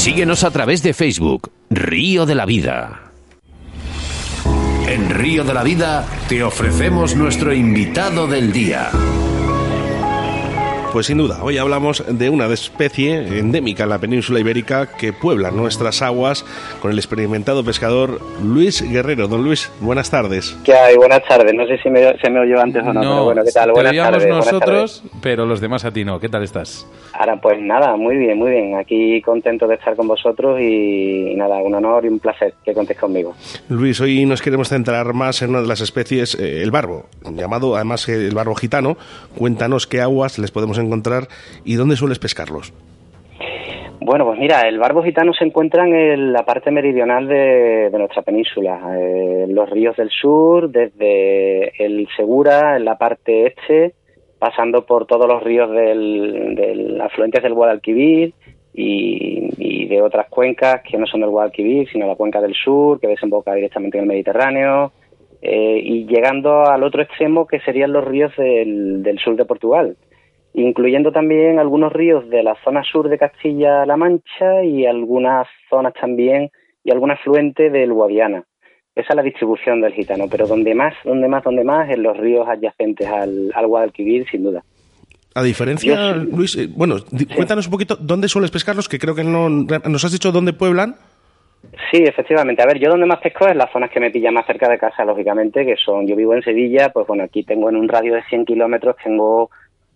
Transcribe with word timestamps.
Síguenos 0.00 0.44
a 0.44 0.50
través 0.50 0.82
de 0.82 0.94
Facebook, 0.94 1.50
Río 1.68 2.24
de 2.24 2.34
la 2.34 2.46
Vida. 2.46 3.10
En 4.88 5.10
Río 5.10 5.44
de 5.44 5.52
la 5.52 5.62
Vida 5.62 6.06
te 6.26 6.42
ofrecemos 6.42 7.14
nuestro 7.14 7.52
invitado 7.52 8.26
del 8.26 8.50
día. 8.50 8.88
Pues 10.94 11.06
sin 11.06 11.18
duda, 11.18 11.44
hoy 11.44 11.58
hablamos 11.58 12.02
de 12.08 12.30
una 12.30 12.46
especie 12.46 13.38
endémica 13.38 13.82
en 13.82 13.90
la 13.90 13.98
península 13.98 14.40
ibérica 14.40 14.88
que 14.96 15.12
puebla 15.12 15.50
nuestras 15.50 16.00
aguas 16.00 16.46
con 16.80 16.90
el 16.90 16.98
experimentado 16.98 17.62
pescador 17.62 18.20
Luis 18.42 18.82
Guerrero. 18.82 19.28
Don 19.28 19.44
Luis, 19.44 19.70
buenas 19.80 20.10
tardes. 20.10 20.56
¿Qué 20.64 20.72
hay? 20.72 20.96
Buenas 20.96 21.22
tardes. 21.28 21.54
No 21.54 21.66
sé 21.66 21.76
si 21.76 21.90
me, 21.90 22.18
se 22.18 22.30
me 22.30 22.40
oyó 22.40 22.58
antes 22.58 22.82
o 22.82 22.92
no, 22.94 23.00
pero 23.00 23.24
bueno, 23.24 23.44
¿qué 23.44 23.52
tal? 23.52 23.70
Buenas 23.72 23.94
tardes. 23.94 24.28
nosotros, 24.28 25.02
pero 25.20 25.44
los 25.44 25.60
demás 25.60 25.84
a 25.84 25.92
ti 25.92 26.06
no. 26.06 26.18
¿Qué 26.18 26.30
tal 26.30 26.42
estás? 26.42 26.86
Ahora, 27.20 27.36
pues 27.36 27.60
nada, 27.60 27.96
muy 27.96 28.16
bien, 28.16 28.38
muy 28.38 28.50
bien. 28.50 28.76
Aquí 28.76 29.20
contento 29.20 29.66
de 29.66 29.74
estar 29.74 29.94
con 29.94 30.08
vosotros 30.08 30.58
y, 30.58 31.34
nada, 31.36 31.58
un 31.58 31.74
honor 31.74 32.06
y 32.06 32.08
un 32.08 32.18
placer 32.18 32.54
que 32.64 32.72
contéis 32.72 32.98
conmigo. 32.98 33.34
Luis, 33.68 34.00
hoy 34.00 34.24
nos 34.24 34.40
queremos 34.40 34.70
centrar 34.70 35.12
más 35.12 35.42
en 35.42 35.50
una 35.50 35.60
de 35.60 35.66
las 35.66 35.82
especies, 35.82 36.34
eh, 36.40 36.62
el 36.62 36.70
barbo, 36.70 37.10
llamado 37.30 37.76
además 37.76 38.08
el 38.08 38.34
barbo 38.34 38.54
gitano. 38.54 38.96
Cuéntanos 39.36 39.86
qué 39.86 40.00
aguas 40.00 40.38
les 40.38 40.50
podemos 40.50 40.78
encontrar 40.78 41.28
y 41.62 41.74
dónde 41.74 41.96
sueles 41.96 42.18
pescarlos. 42.18 42.72
Bueno, 44.00 44.24
pues 44.24 44.38
mira, 44.38 44.62
el 44.62 44.78
barbo 44.78 45.02
gitano 45.02 45.34
se 45.34 45.44
encuentra 45.44 45.86
en 45.86 46.32
la 46.32 46.42
parte 46.46 46.70
meridional 46.70 47.28
de, 47.28 47.90
nuestra 47.92 48.22
península, 48.22 48.96
eh, 48.96 49.44
en 49.44 49.54
los 49.54 49.68
ríos 49.68 49.94
del 49.94 50.08
sur, 50.08 50.70
desde 50.70 51.84
el 51.84 52.08
Segura, 52.16 52.78
en 52.78 52.86
la 52.86 52.96
parte 52.96 53.48
este, 53.48 53.92
pasando 54.40 54.84
por 54.84 55.06
todos 55.06 55.28
los 55.28 55.42
ríos 55.42 55.70
del, 55.70 56.56
del 56.56 57.00
afluentes 57.00 57.42
del 57.42 57.54
Guadalquivir 57.54 58.34
y, 58.74 59.50
y, 59.58 59.86
de 59.86 60.02
otras 60.02 60.28
cuencas 60.28 60.82
que 60.82 60.98
no 60.98 61.06
son 61.06 61.20
del 61.20 61.30
Guadalquivir, 61.30 61.88
sino 61.90 62.08
la 62.08 62.16
cuenca 62.16 62.40
del 62.40 62.54
sur, 62.54 62.98
que 62.98 63.06
desemboca 63.06 63.54
directamente 63.54 63.98
en 63.98 64.04
el 64.04 64.08
Mediterráneo, 64.08 64.92
eh, 65.42 65.80
y 65.84 66.06
llegando 66.06 66.64
al 66.64 66.82
otro 66.82 67.02
extremo 67.02 67.46
que 67.46 67.60
serían 67.60 67.92
los 67.92 68.04
ríos 68.04 68.34
del, 68.36 69.02
del 69.02 69.18
sur 69.18 69.36
de 69.36 69.44
Portugal 69.44 69.96
incluyendo 70.52 71.12
también 71.12 71.58
algunos 71.58 71.92
ríos 71.92 72.28
de 72.28 72.42
la 72.42 72.56
zona 72.64 72.82
sur 72.82 73.08
de 73.08 73.18
Castilla-La 73.18 73.96
Mancha 73.96 74.64
y 74.64 74.86
algunas 74.86 75.46
zonas 75.68 75.94
también 75.94 76.50
y 76.82 76.90
algún 76.90 77.10
afluente 77.10 77.70
del 77.70 77.92
Guadiana. 77.92 78.44
Esa 78.94 79.08
es 79.10 79.16
la 79.16 79.22
distribución 79.22 79.80
del 79.80 79.92
gitano, 79.92 80.26
pero 80.30 80.46
donde 80.46 80.74
más, 80.74 80.94
donde 81.04 81.28
más, 81.28 81.44
donde 81.44 81.64
más, 81.64 81.88
en 81.90 82.02
los 82.02 82.16
ríos 82.16 82.48
adyacentes 82.48 83.06
al, 83.06 83.50
al 83.54 83.66
Guadalquivir, 83.66 84.28
sin 84.30 84.42
duda. 84.42 84.62
A 85.34 85.42
diferencia, 85.44 86.12
Luis, 86.14 86.56
eh, 86.56 86.68
bueno, 86.68 86.96
cuéntanos 87.34 87.66
un 87.66 87.70
poquito 87.70 87.94
dónde 87.96 88.26
sueles 88.26 88.50
pescarlos, 88.50 88.88
que 88.88 88.98
creo 88.98 89.14
que 89.14 89.22
no 89.22 89.48
nos 89.48 90.04
has 90.04 90.12
dicho 90.12 90.32
dónde 90.32 90.52
pueblan. 90.52 90.96
Sí, 91.90 92.02
efectivamente. 92.02 92.62
A 92.62 92.66
ver, 92.66 92.78
yo 92.78 92.90
donde 92.90 93.06
más 93.06 93.20
pesco 93.20 93.46
es 93.46 93.54
las 93.54 93.70
zonas 93.70 93.90
que 93.90 94.00
me 94.00 94.10
pillan 94.10 94.34
más 94.34 94.46
cerca 94.46 94.68
de 94.68 94.78
casa, 94.78 95.04
lógicamente, 95.04 95.64
que 95.64 95.76
son, 95.76 96.06
yo 96.06 96.16
vivo 96.16 96.34
en 96.34 96.42
Sevilla, 96.42 96.90
pues 96.92 97.06
bueno, 97.06 97.24
aquí 97.24 97.44
tengo 97.44 97.68
en 97.68 97.76
un 97.76 97.88
radio 97.88 98.14
de 98.14 98.22
100 98.24 98.44
kilómetros, 98.44 98.96
tengo 99.04 99.50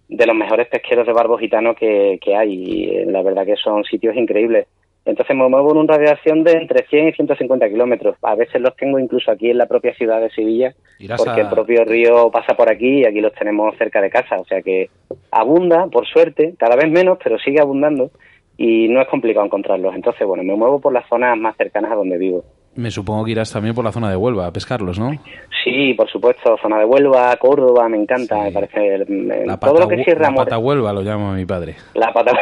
de 0.09 0.27
los 0.27 0.37
mejores 0.37 0.69
pesqueros 0.69 1.06
de 1.06 1.12
barbo 1.12 1.39
gitano 1.39 1.75
que, 1.75 2.19
hay 2.37 2.53
y 2.53 2.91
eh, 2.91 3.06
la 3.06 3.22
verdad 3.22 3.47
que 3.47 3.56
son 3.56 3.83
sitios 3.84 4.15
increíbles. 4.17 4.67
Entonces 5.06 5.36
me 5.36 5.48
muevo 5.48 5.72
en 5.72 5.78
una 5.78 5.97
radiación 5.97 6.44
de 6.44 6.52
entre 6.52 6.86
100 6.86 7.08
y 7.08 7.12
150 7.12 7.69
kilómetros. 7.69 8.16
A 8.22 8.34
veces 8.34 8.60
los 8.60 8.74
tengo 8.77 8.98
incluso 8.98 9.30
aquí 9.30 9.50
en 9.50 9.58
la 9.58 9.66
propia 9.66 9.94
ciudad 9.94 10.20
de 10.20 10.30
Sevilla, 10.30 10.74
porque 11.16 11.42
el 11.42 11.48
propio 11.48 11.84
río 11.84 12.30
pasa 12.30 12.55
por 12.55 12.70
aquí 12.72 13.00
y 13.00 13.05
aquí 13.05 13.20
los 13.20 13.34
tenemos 13.34 13.77
cerca 13.77 14.00
de 14.00 14.10
casa. 14.10 14.36
O 14.38 14.44
sea 14.44 14.62
que 14.62 14.88
abunda, 15.30 15.86
por 15.88 16.06
suerte, 16.06 16.55
cada 16.58 16.77
vez 16.77 16.91
menos, 16.91 17.19
pero 17.22 17.38
sigue 17.38 17.60
abundando 17.60 18.10
y 18.56 18.88
no 18.88 19.00
es 19.02 19.08
complicado 19.08 19.44
encontrarlos. 19.44 19.94
Entonces, 19.94 20.27
bueno, 20.27 20.42
me 20.42 20.55
muevo 20.55 20.80
por 20.80 20.92
las 20.92 21.06
zonas 21.08 21.36
más 21.36 21.56
cercanas 21.56 21.92
a 21.92 21.97
donde 21.97 22.16
vivo. 22.16 22.44
Me 22.77 22.91
supongo 22.91 23.25
que 23.25 23.32
irás 23.32 23.52
también 23.52 23.75
por 23.75 23.84
la 23.84 23.92
zona 23.92 24.10
de 24.10 24.16
Huelva 24.16 24.47
a 24.47 24.52
pescarlos, 24.52 24.98
¿no? 24.98 25.12
Sí, 25.62 25.94
por 25.94 26.10
supuesto, 26.10 26.56
zona 26.60 26.78
de 26.78 26.84
Huelva, 26.84 27.36
Córdoba, 27.36 27.88
me 27.88 27.97
encanta, 27.97 28.42
me 28.42 28.50
parece. 28.50 29.04
La 29.47 29.59
todo 29.59 29.78
lo 29.81 29.88
que 29.88 30.03
cierra 30.03 30.31
La 30.31 30.34
pata 30.34 30.59
Huelva 30.59 30.92
lo 30.92 31.03
llama 31.03 31.34
mi 31.34 31.47
padre. 31.47 31.76
La 31.94 32.12
pata, 32.12 32.32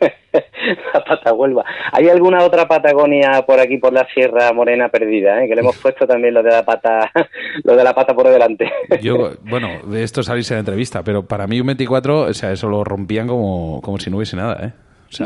la 0.94 1.04
pata 1.04 1.32
Huelva. 1.32 1.64
¿Hay 1.92 2.08
alguna 2.08 2.44
otra 2.44 2.66
Patagonia 2.66 3.42
por 3.46 3.60
aquí, 3.60 3.78
por 3.78 3.92
la 3.92 4.06
Sierra 4.14 4.52
Morena 4.52 4.88
perdida? 4.88 5.42
Eh? 5.42 5.48
Que 5.48 5.54
le 5.54 5.60
hemos 5.60 5.76
puesto 5.78 6.06
también 6.06 6.34
lo 6.34 6.42
de 6.42 6.50
la 6.50 6.64
pata, 6.64 7.10
lo 7.64 7.76
de 7.76 7.84
la 7.84 7.94
pata 7.94 8.14
por 8.14 8.28
delante. 8.28 8.70
Yo, 9.02 9.32
bueno, 9.42 9.68
de 9.86 10.02
esto 10.02 10.22
salirse 10.22 10.54
en 10.54 10.58
la 10.58 10.60
entrevista, 10.60 11.02
pero 11.02 11.26
para 11.26 11.46
mí 11.46 11.60
un 11.60 11.66
24, 11.66 12.20
o 12.20 12.34
sea, 12.34 12.52
eso 12.52 12.68
lo 12.68 12.84
rompían 12.84 13.26
como, 13.26 13.80
como 13.82 13.98
si 13.98 14.10
no 14.10 14.16
hubiese 14.16 14.36
nada, 14.36 14.66
¿eh? 14.66 14.72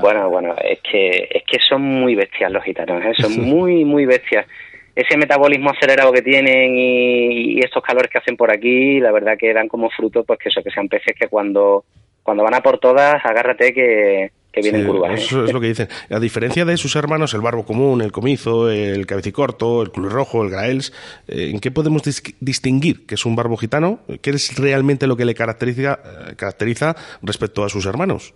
Bueno, 0.00 0.30
bueno, 0.30 0.54
es 0.62 0.78
que, 0.80 1.28
es 1.28 1.42
que 1.44 1.58
son 1.68 1.82
muy 1.82 2.14
bestias 2.14 2.52
los 2.52 2.62
gitanos, 2.62 3.02
¿eh? 3.04 3.14
son 3.20 3.40
muy, 3.40 3.84
muy 3.84 4.06
bestias. 4.06 4.46
Ese 4.94 5.16
metabolismo 5.16 5.70
acelerado 5.70 6.12
que 6.12 6.22
tienen 6.22 6.76
y, 6.76 7.58
estos 7.58 7.82
calores 7.82 8.10
que 8.10 8.18
hacen 8.18 8.36
por 8.36 8.52
aquí, 8.52 9.00
la 9.00 9.10
verdad 9.10 9.36
que 9.36 9.52
dan 9.52 9.66
como 9.66 9.90
fruto, 9.90 10.22
pues 10.24 10.38
que 10.38 10.50
eso, 10.50 10.62
que 10.62 10.70
sean 10.70 10.88
peces 10.88 11.16
que 11.18 11.26
cuando, 11.26 11.84
cuando 12.22 12.44
van 12.44 12.54
a 12.54 12.60
por 12.60 12.78
todas, 12.78 13.16
agárrate 13.24 13.72
que, 13.72 14.30
que 14.52 14.60
vienen 14.60 14.86
curvas. 14.86 15.12
¿eh? 15.12 15.14
Eso 15.14 15.44
es 15.44 15.52
lo 15.52 15.60
que 15.60 15.68
dicen. 15.68 15.88
A 16.10 16.20
diferencia 16.20 16.64
de 16.64 16.76
sus 16.76 16.94
hermanos, 16.96 17.34
el 17.34 17.40
barbo 17.40 17.64
común, 17.64 18.02
el 18.02 18.12
comizo, 18.12 18.70
el 18.70 19.06
cabecicorto, 19.06 19.82
el 19.82 19.90
rojo, 19.92 20.42
el 20.42 20.50
graels, 20.50 20.92
eh, 21.28 21.50
¿en 21.52 21.60
qué 21.60 21.70
podemos 21.70 22.02
distinguir 22.40 23.06
que 23.06 23.14
es 23.14 23.24
un 23.24 23.34
barbo 23.34 23.56
gitano? 23.56 24.00
¿Qué 24.20 24.30
es 24.30 24.58
realmente 24.58 25.06
lo 25.06 25.16
que 25.16 25.24
le 25.24 25.34
caracteriza, 25.34 25.98
caracteriza 26.36 26.94
respecto 27.22 27.64
a 27.64 27.68
sus 27.68 27.86
hermanos? 27.86 28.34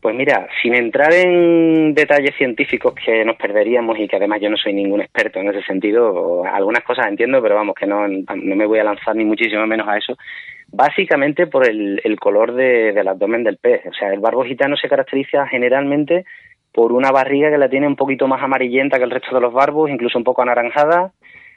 Pues 0.00 0.14
mira, 0.14 0.46
sin 0.62 0.74
entrar 0.74 1.12
en 1.12 1.94
detalles 1.94 2.36
científicos 2.36 2.94
que 2.94 3.24
nos 3.24 3.36
perderíamos 3.36 3.98
y 3.98 4.06
que 4.06 4.16
además 4.16 4.40
yo 4.40 4.50
no 4.50 4.56
soy 4.56 4.72
ningún 4.72 5.00
experto 5.00 5.40
en 5.40 5.48
ese 5.48 5.62
sentido, 5.62 6.44
algunas 6.44 6.84
cosas 6.84 7.06
entiendo, 7.08 7.42
pero 7.42 7.54
vamos, 7.54 7.74
que 7.74 7.86
no, 7.86 8.06
no 8.06 8.56
me 8.56 8.66
voy 8.66 8.78
a 8.78 8.84
lanzar 8.84 9.16
ni 9.16 9.24
muchísimo 9.24 9.66
menos 9.66 9.88
a 9.88 9.96
eso, 9.96 10.16
básicamente 10.74 11.46
por 11.46 11.68
el, 11.68 12.00
color 12.20 12.52
del 12.54 13.06
abdomen 13.08 13.44
del 13.44 13.58
pez. 13.58 13.86
O 13.86 13.92
sea, 13.92 14.12
el 14.12 14.20
barbo 14.20 14.44
gitano 14.44 14.76
se 14.76 14.88
caracteriza 14.88 15.46
generalmente 15.46 16.24
por 16.72 16.92
una 16.92 17.10
barriga 17.12 17.50
que 17.50 17.58
la 17.58 17.68
tiene 17.68 17.86
un 17.86 17.96
poquito 17.96 18.26
más 18.26 18.42
amarillenta 18.42 18.98
que 18.98 19.04
el 19.04 19.10
resto 19.10 19.34
de 19.34 19.40
los 19.40 19.52
barbos, 19.52 19.90
incluso 19.90 20.18
un 20.18 20.24
poco 20.24 20.42
anaranjada, 20.42 21.12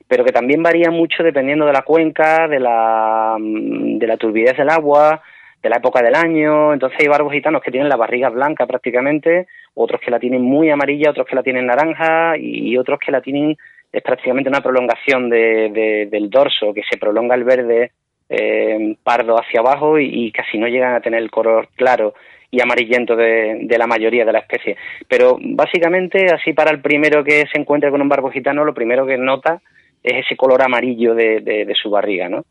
pero 0.07 0.23
que 0.23 0.31
también 0.31 0.61
varía 0.61 0.91
mucho 0.91 1.23
dependiendo 1.23 1.65
de 1.65 1.73
la 1.73 1.81
cuenca, 1.81 2.47
de 2.47 2.59
la, 2.59 3.35
de 3.39 4.07
la 4.07 4.17
turbidez 4.17 4.55
del 4.55 4.69
agua, 4.69 5.21
de 5.63 5.69
la 5.69 5.77
época 5.77 6.03
del 6.03 6.13
año. 6.13 6.73
Entonces 6.73 6.99
hay 7.01 7.07
barbos 7.07 7.33
gitanos 7.33 7.63
que 7.63 7.71
tienen 7.71 7.89
la 7.89 7.95
barriga 7.95 8.29
blanca 8.29 8.67
prácticamente, 8.67 9.47
otros 9.73 9.99
que 9.99 10.11
la 10.11 10.19
tienen 10.19 10.43
muy 10.43 10.69
amarilla, 10.69 11.09
otros 11.09 11.25
que 11.25 11.35
la 11.35 11.43
tienen 11.43 11.65
naranja 11.65 12.37
y 12.37 12.77
otros 12.77 12.99
que 13.03 13.11
la 13.11 13.21
tienen 13.21 13.57
es 13.91 14.03
prácticamente 14.03 14.49
una 14.49 14.61
prolongación 14.61 15.29
de, 15.29 16.07
del 16.11 16.29
dorso, 16.29 16.73
que 16.73 16.83
se 16.89 16.97
prolonga 16.97 17.33
el 17.33 17.43
verde 17.43 17.91
eh, 18.29 18.95
pardo 19.03 19.39
hacia 19.39 19.59
abajo 19.59 19.99
y, 19.99 20.31
casi 20.31 20.57
no 20.57 20.67
llegan 20.67 20.93
a 20.93 21.01
tener 21.01 21.21
el 21.21 21.31
color 21.31 21.69
claro 21.75 22.13
y 22.49 22.61
amarillento 22.61 23.15
de, 23.15 23.59
de, 23.63 23.77
la 23.77 23.87
mayoría 23.87 24.25
de 24.25 24.31
la 24.31 24.39
especie. 24.39 24.77
Pero 25.07 25.37
básicamente, 25.39 26.27
así 26.33 26.53
para 26.53 26.71
el 26.71 26.81
primero 26.81 27.23
que 27.23 27.45
se 27.51 27.59
encuentre 27.59 27.91
con 27.91 28.01
un 28.01 28.09
barbo 28.09 28.31
gitano, 28.31 28.63
lo 28.63 28.73
primero 28.73 29.05
que 29.05 29.17
nota 29.17 29.61
es 30.03 30.25
ese 30.25 30.37
color 30.37 30.61
amarillo 30.61 31.13
de, 31.13 31.41
de 31.41 31.75
su 31.75 31.89
barriga, 31.89 32.29
¿no? 32.29 32.45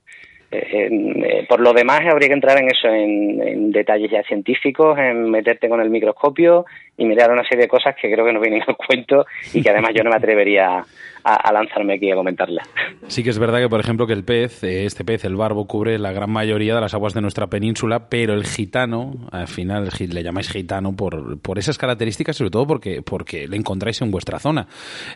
Eh, 0.50 0.88
eh, 0.91 1.47
por 1.48 1.60
lo 1.60 1.72
demás, 1.72 2.00
habría 2.09 2.28
que 2.28 2.34
entrar 2.34 2.59
en 2.59 2.69
eso, 2.69 2.88
en, 2.88 3.72
detalles 3.72 4.10
ya 4.10 4.22
científicos, 4.22 4.97
en 4.98 5.28
meterte 5.31 5.69
con 5.69 5.81
el 5.81 5.91
microscopio 5.91 6.65
y 6.97 7.04
mirar 7.04 7.32
una 7.32 7.42
serie 7.42 7.62
de 7.62 7.69
cosas 7.69 7.97
que 8.00 8.10
creo 8.10 8.25
que 8.25 8.32
no 8.32 8.41
vienen 8.41 8.62
al 8.66 8.76
cuento 8.76 9.26
y 9.53 9.62
que 9.62 9.70
además 9.70 9.91
yo 9.94 10.04
no 10.04 10.10
me 10.10 10.16
atrevería 10.16 10.82
a, 11.26 11.53
lanzarme 11.53 11.94
aquí 11.94 12.10
a 12.10 12.14
comentarla. 12.14 12.62
Sí 13.09 13.25
que 13.25 13.31
es 13.31 13.38
verdad 13.38 13.59
que, 13.59 13.69
por 13.69 13.81
ejemplo, 13.81 14.06
que 14.06 14.12
el 14.12 14.25
pez, 14.25 14.62
eh, 14.62 14.87
este 14.87 15.04
pez, 15.04 15.25
el 15.25 15.34
barbo, 15.34 15.66
cubre 15.66 15.98
la 15.98 16.12
gran 16.12 16.31
mayoría 16.31 16.75
de 16.75 16.81
las 16.81 16.94
aguas 16.94 17.14
de 17.14 17.20
nuestra 17.20 17.48
península, 17.48 18.09
pero 18.09 18.34
el 18.34 18.44
gitano, 18.47 19.14
al 19.32 19.48
final 19.48 19.91
le 19.98 20.22
llamáis 20.22 20.48
gitano 20.48 20.94
por, 20.94 21.41
por 21.41 21.59
esas 21.59 21.78
características, 21.78 22.36
sobre 22.36 22.50
todo 22.50 22.66
porque, 22.66 23.03
porque 23.03 23.48
le 23.48 23.56
encontráis 23.56 24.00
en 24.03 24.10
vuestra 24.10 24.38
zona. 24.38 24.68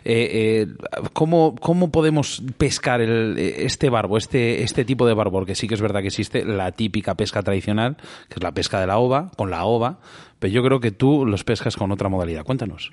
Eh, 0.03 0.29
eh, 0.31 0.67
¿cómo, 1.13 1.55
¿Cómo 1.55 1.91
podemos 1.91 2.43
pescar 2.57 2.99
el, 3.01 3.37
este 3.37 3.89
barbo, 3.89 4.17
este, 4.17 4.63
este 4.63 4.83
tipo 4.83 5.07
de 5.07 5.13
barbo? 5.13 5.39
Porque 5.39 5.55
sí 5.55 5.67
que 5.67 5.75
es 5.75 5.81
verdad 5.81 6.01
que 6.01 6.07
existe 6.07 6.43
la 6.43 6.73
típica 6.73 7.15
pesca 7.15 7.41
tradicional, 7.41 7.95
que 8.27 8.35
es 8.35 8.43
la 8.43 8.51
pesca 8.51 8.81
de 8.81 8.87
la 8.87 8.97
ova, 8.97 9.31
con 9.37 9.49
la 9.49 9.63
ova, 9.63 9.99
pero 10.41 10.53
yo 10.53 10.63
creo 10.63 10.79
que 10.79 10.89
tú 10.89 11.23
los 11.23 11.43
pescas 11.43 11.77
con 11.77 11.91
otra 11.91 12.09
modalidad. 12.09 12.43
Cuéntanos. 12.43 12.91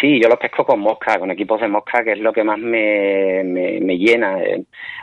Sí, 0.00 0.20
yo 0.20 0.28
los 0.28 0.40
pesco 0.40 0.64
con 0.64 0.80
mosca, 0.80 1.20
con 1.20 1.30
equipos 1.30 1.60
de 1.60 1.68
mosca, 1.68 2.02
que 2.02 2.12
es 2.12 2.18
lo 2.18 2.32
que 2.32 2.42
más 2.42 2.58
me, 2.58 3.44
me, 3.44 3.96
llena. 3.96 4.38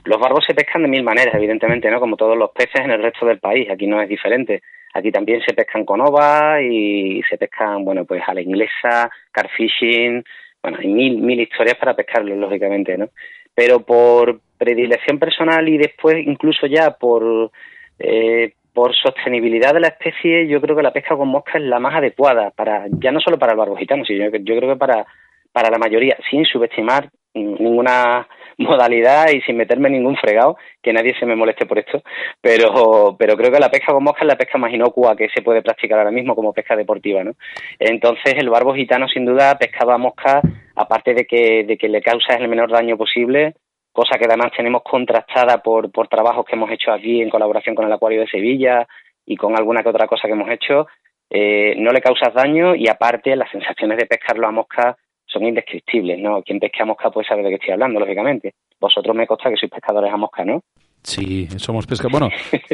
Los 0.04 0.20
barbos 0.20 0.44
se 0.46 0.54
pescan 0.54 0.82
de 0.82 0.90
mil 0.90 1.04
maneras, 1.04 1.34
evidentemente, 1.34 1.90
¿no? 1.90 2.02
Como 2.02 2.18
todos 2.18 2.38
los 2.38 2.52
peces 2.52 2.82
en 2.84 2.92
el 2.92 3.02
resto 3.02 3.26
del 3.26 3.40
país. 3.40 3.70
Aquí 3.70 3.88
no 3.88 4.02
es 4.02 4.10
diferente. 4.10 4.64
Aquí 4.94 5.14
también 5.14 5.40
se 5.48 5.54
pescan 5.54 5.86
con 5.86 6.02
ova 6.02 6.62
y 6.62 7.22
se 7.30 7.38
pescan, 7.38 7.86
bueno, 7.86 8.04
pues 8.04 8.22
a 8.28 8.34
la 8.34 8.42
inglesa, 8.42 9.10
carfishing. 9.32 10.26
Bueno, 10.62 10.80
hay 10.82 10.88
mil, 10.88 11.20
mil 11.20 11.40
historias 11.40 11.78
para 11.78 11.96
pescarlos, 11.96 12.38
lógicamente, 12.38 12.98
¿no? 12.98 13.12
Pero 13.56 13.80
por 13.80 14.42
predilección 14.58 15.20
personal 15.20 15.70
y 15.70 15.78
después 15.78 16.18
incluso 16.18 16.68
ya 16.68 16.92
por... 16.92 17.50
Eh, 17.98 18.52
por 18.78 18.96
sostenibilidad 18.96 19.74
de 19.74 19.80
la 19.80 19.88
especie, 19.88 20.48
yo 20.48 20.62
creo 20.62 20.76
que 20.76 20.84
la 20.84 20.94
pesca 20.94 21.18
con 21.18 21.30
mosca 21.30 21.58
es 21.58 21.64
la 21.64 21.80
más 21.80 21.96
adecuada 21.96 22.52
para, 22.52 22.86
ya 22.92 23.12
no 23.12 23.20
solo 23.20 23.40
para 23.40 23.54
el 23.54 23.58
barbo 23.58 23.76
gitano, 23.76 24.06
sino 24.06 24.26
yo, 24.26 24.38
yo 24.38 24.56
creo 24.56 24.74
que 24.74 24.76
para, 24.76 25.04
para 25.52 25.72
la 25.72 25.80
mayoría, 25.80 26.16
sin 26.30 26.46
subestimar 26.46 27.10
ninguna 27.34 28.28
modalidad 28.60 29.32
y 29.32 29.42
sin 29.42 29.58
meterme 29.58 29.88
en 29.88 29.96
ningún 29.96 30.16
fregado, 30.16 30.58
que 30.80 30.94
nadie 30.94 31.16
se 31.20 31.26
me 31.26 31.36
moleste 31.36 31.66
por 31.66 31.80
esto, 31.80 32.04
pero, 32.40 33.16
pero 33.18 33.36
creo 33.36 33.52
que 33.52 33.60
la 33.60 33.72
pesca 33.72 33.94
con 33.94 34.04
mosca 34.04 34.20
es 34.22 34.28
la 34.28 34.38
pesca 34.38 34.60
más 34.60 34.72
inocua 34.72 35.16
que 35.16 35.30
se 35.30 35.42
puede 35.42 35.64
practicar 35.64 35.98
ahora 35.98 36.12
mismo 36.12 36.36
como 36.36 36.54
pesca 36.54 36.76
deportiva, 36.76 37.24
¿no? 37.24 37.32
Entonces 37.80 38.36
el 38.38 38.52
barbo 38.52 38.76
gitano 38.76 39.08
sin 39.08 39.26
duda 39.26 39.58
pescaba 39.58 39.98
mosca, 39.98 40.40
aparte 40.76 41.16
de 41.16 41.26
que, 41.26 41.64
de 41.64 41.78
que 41.80 41.90
le 41.90 42.04
causa 42.04 42.36
el 42.36 42.48
menor 42.48 42.70
daño 42.70 42.96
posible, 42.96 43.56
cosa 43.98 44.20
que 44.20 44.26
además 44.26 44.52
tenemos 44.56 44.84
contrastada 44.84 45.58
por, 45.58 45.92
por 45.92 46.08
trabajos 46.08 46.46
que 46.46 46.56
hemos 46.56 46.70
hecho 46.70 46.92
aquí 46.92 47.20
en 47.20 47.32
colaboración 47.32 47.74
con 47.74 47.84
el 47.88 47.92
Acuario 47.92 48.22
de 48.22 48.28
Sevilla 48.28 48.88
y 49.26 49.36
con 49.36 49.58
alguna 49.58 49.82
que 49.82 49.90
otra 49.90 50.06
cosa 50.06 50.28
que 50.28 50.34
hemos 50.34 50.52
hecho, 50.52 50.86
eh, 51.32 51.74
no 51.80 51.90
le 51.92 52.00
causas 52.00 52.32
daño 52.32 52.76
y 52.76 52.88
aparte 52.88 53.36
las 53.36 53.50
sensaciones 53.50 53.98
de 53.98 54.06
pescarlo 54.06 54.48
a 54.48 54.52
mosca 54.52 54.96
son 55.26 55.48
indescriptibles, 55.48 56.20
¿no? 56.20 56.44
Quien 56.44 56.60
pesque 56.60 56.84
a 56.84 56.86
mosca 56.86 57.10
puede 57.10 57.28
saber 57.28 57.44
de 57.44 57.50
qué 57.50 57.56
estoy 57.56 57.74
hablando, 57.74 58.00
lógicamente. 58.00 58.54
Vosotros 58.80 59.16
me 59.16 59.26
consta 59.26 59.50
que 59.50 59.58
sois 59.58 59.72
pescadores 59.72 60.14
a 60.14 60.18
mosca, 60.18 60.46
¿no? 60.46 60.62
Sí, 61.08 61.48
somos 61.56 61.88
pescadores. 61.88 62.34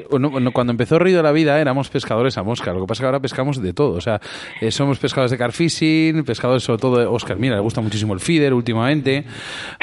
Bueno, 0.10 0.52
cuando 0.52 0.72
empezó 0.72 0.98
Río 0.98 1.18
de 1.18 1.24
la 1.24 1.32
Vida 1.32 1.62
éramos 1.62 1.90
pescadores 1.90 2.36
a 2.40 2.42
mosca. 2.42 2.74
Lo 2.74 2.82
que 2.82 2.88
pasa 2.88 2.94
es 2.94 3.00
que 3.02 3.06
ahora 3.06 3.20
pescamos 3.20 3.62
de 3.62 3.74
todo. 3.74 3.94
O 3.94 4.02
sea, 4.02 4.20
eh, 4.60 4.72
somos 4.72 4.98
pescadores 4.98 5.30
de 5.30 5.38
carfishing, 5.38 6.24
pescadores 6.24 6.64
sobre 6.64 6.82
todo 6.82 6.98
de 6.98 7.06
Oscar. 7.06 7.38
Mira, 7.38 7.56
le 7.56 7.62
gusta 7.62 7.80
muchísimo 7.80 8.16
el 8.16 8.20
feeder 8.20 8.56
últimamente. 8.56 9.24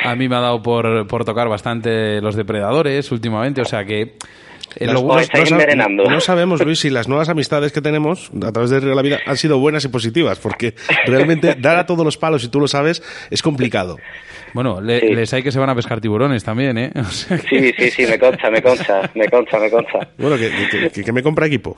A 0.04 0.16
mí 0.16 0.28
me 0.28 0.34
ha 0.34 0.40
dado 0.40 0.60
por, 0.60 1.06
por 1.06 1.24
tocar 1.24 1.48
bastante 1.48 2.20
los 2.20 2.34
depredadores 2.34 3.12
últimamente. 3.12 3.60
O 3.60 3.64
sea 3.64 3.84
que 3.84 4.16
eh, 4.76 4.86
no, 4.86 6.20
sabemos, 6.20 6.64
Luis, 6.64 6.80
si 6.80 6.90
las 6.90 7.08
nuevas 7.08 7.28
amistades 7.28 7.72
que 7.72 7.80
tenemos 7.80 8.30
a 8.42 8.52
través 8.52 8.70
de 8.70 8.80
la 8.80 9.02
Vida 9.02 9.18
han 9.26 9.36
sido 9.36 9.58
buenas 9.58 9.84
y 9.84 9.88
positivas, 9.88 10.38
porque 10.38 10.74
realmente 11.06 11.54
dar 11.58 11.76
a 11.76 11.86
todos 11.86 12.04
los 12.04 12.16
palos, 12.16 12.44
y 12.44 12.48
tú 12.48 12.60
lo 12.60 12.68
sabes, 12.68 13.02
es 13.30 13.42
complicado. 13.42 13.96
Bueno, 14.54 14.80
les 14.80 15.32
hay 15.32 15.42
que 15.42 15.52
se 15.52 15.58
van 15.58 15.70
a 15.70 15.74
pescar 15.74 16.00
tiburones 16.00 16.44
también, 16.44 16.78
¿eh? 16.78 16.92
Sí, 17.48 17.72
sí, 17.76 17.90
sí, 17.90 18.06
me 18.06 18.18
consta, 18.18 18.50
me 18.50 18.62
consta, 18.62 19.10
me 19.14 19.28
consta, 19.28 19.58
me 19.58 19.70
consta. 19.70 20.08
Bueno, 20.18 20.36
que, 20.36 21.12
me 21.12 21.22
compra 21.22 21.46
equipo. 21.46 21.76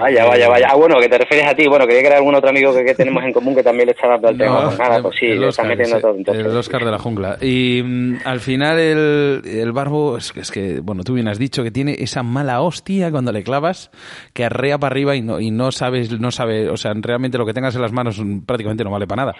vaya, 0.00 0.24
vaya, 0.24 0.48
vaya. 0.48 0.68
Ah, 0.70 0.76
bueno, 0.76 0.98
que 1.00 1.08
te 1.08 1.18
refieres 1.18 1.46
a 1.46 1.54
ti. 1.54 1.66
Bueno, 1.66 1.86
quería 1.86 2.02
que 2.02 2.06
era 2.08 2.16
algún 2.16 2.34
otro 2.34 2.50
amigo 2.50 2.74
que, 2.74 2.94
tenemos 2.94 3.24
en 3.24 3.32
común 3.32 3.54
que 3.54 3.62
también 3.62 3.86
le 3.86 3.92
estaba 3.92 4.14
dando 4.14 4.28
el 4.30 4.38
tema. 4.38 4.64
Pues 4.66 4.78
nada, 4.78 5.02
pues 5.02 5.16
sí, 5.18 5.26
le 5.26 5.48
está 5.48 5.64
metiendo 5.64 6.00
todo. 6.00 6.16
El 6.32 6.56
Oscar 6.56 6.84
de 6.84 6.90
la 6.90 6.98
jungla. 6.98 7.38
Y 7.40 7.82
mm, 7.82 8.18
al 8.24 8.40
final 8.40 8.78
el, 8.78 9.42
el 9.44 9.72
barbo, 9.72 10.16
es, 10.16 10.32
es, 10.36 10.50
que, 10.50 10.80
bueno, 10.80 11.02
tú 11.02 11.14
bien 11.14 11.28
has 11.28 11.38
dicho 11.38 11.62
que 11.62 11.70
tiene 11.70 11.96
esa 11.98 12.22
mala 12.22 12.60
hostia 12.62 13.10
cuando 13.10 13.32
le 13.32 13.42
clavas, 13.42 13.90
que 14.32 14.44
arrea 14.44 14.78
para 14.78 14.92
arriba 14.92 15.16
y 15.16 15.22
no, 15.22 15.40
y 15.40 15.50
no 15.50 15.72
sabes, 15.72 16.18
no 16.18 16.30
sabe, 16.30 16.68
o 16.68 16.76
sea, 16.76 16.92
realmente 16.94 17.38
lo 17.38 17.46
que 17.46 17.52
tengas 17.52 17.74
en 17.74 17.82
las 17.82 17.92
manos 17.92 18.20
prácticamente 18.46 18.84
no 18.84 18.90
vale 18.90 19.06
para 19.06 19.24
nada. 19.24 19.36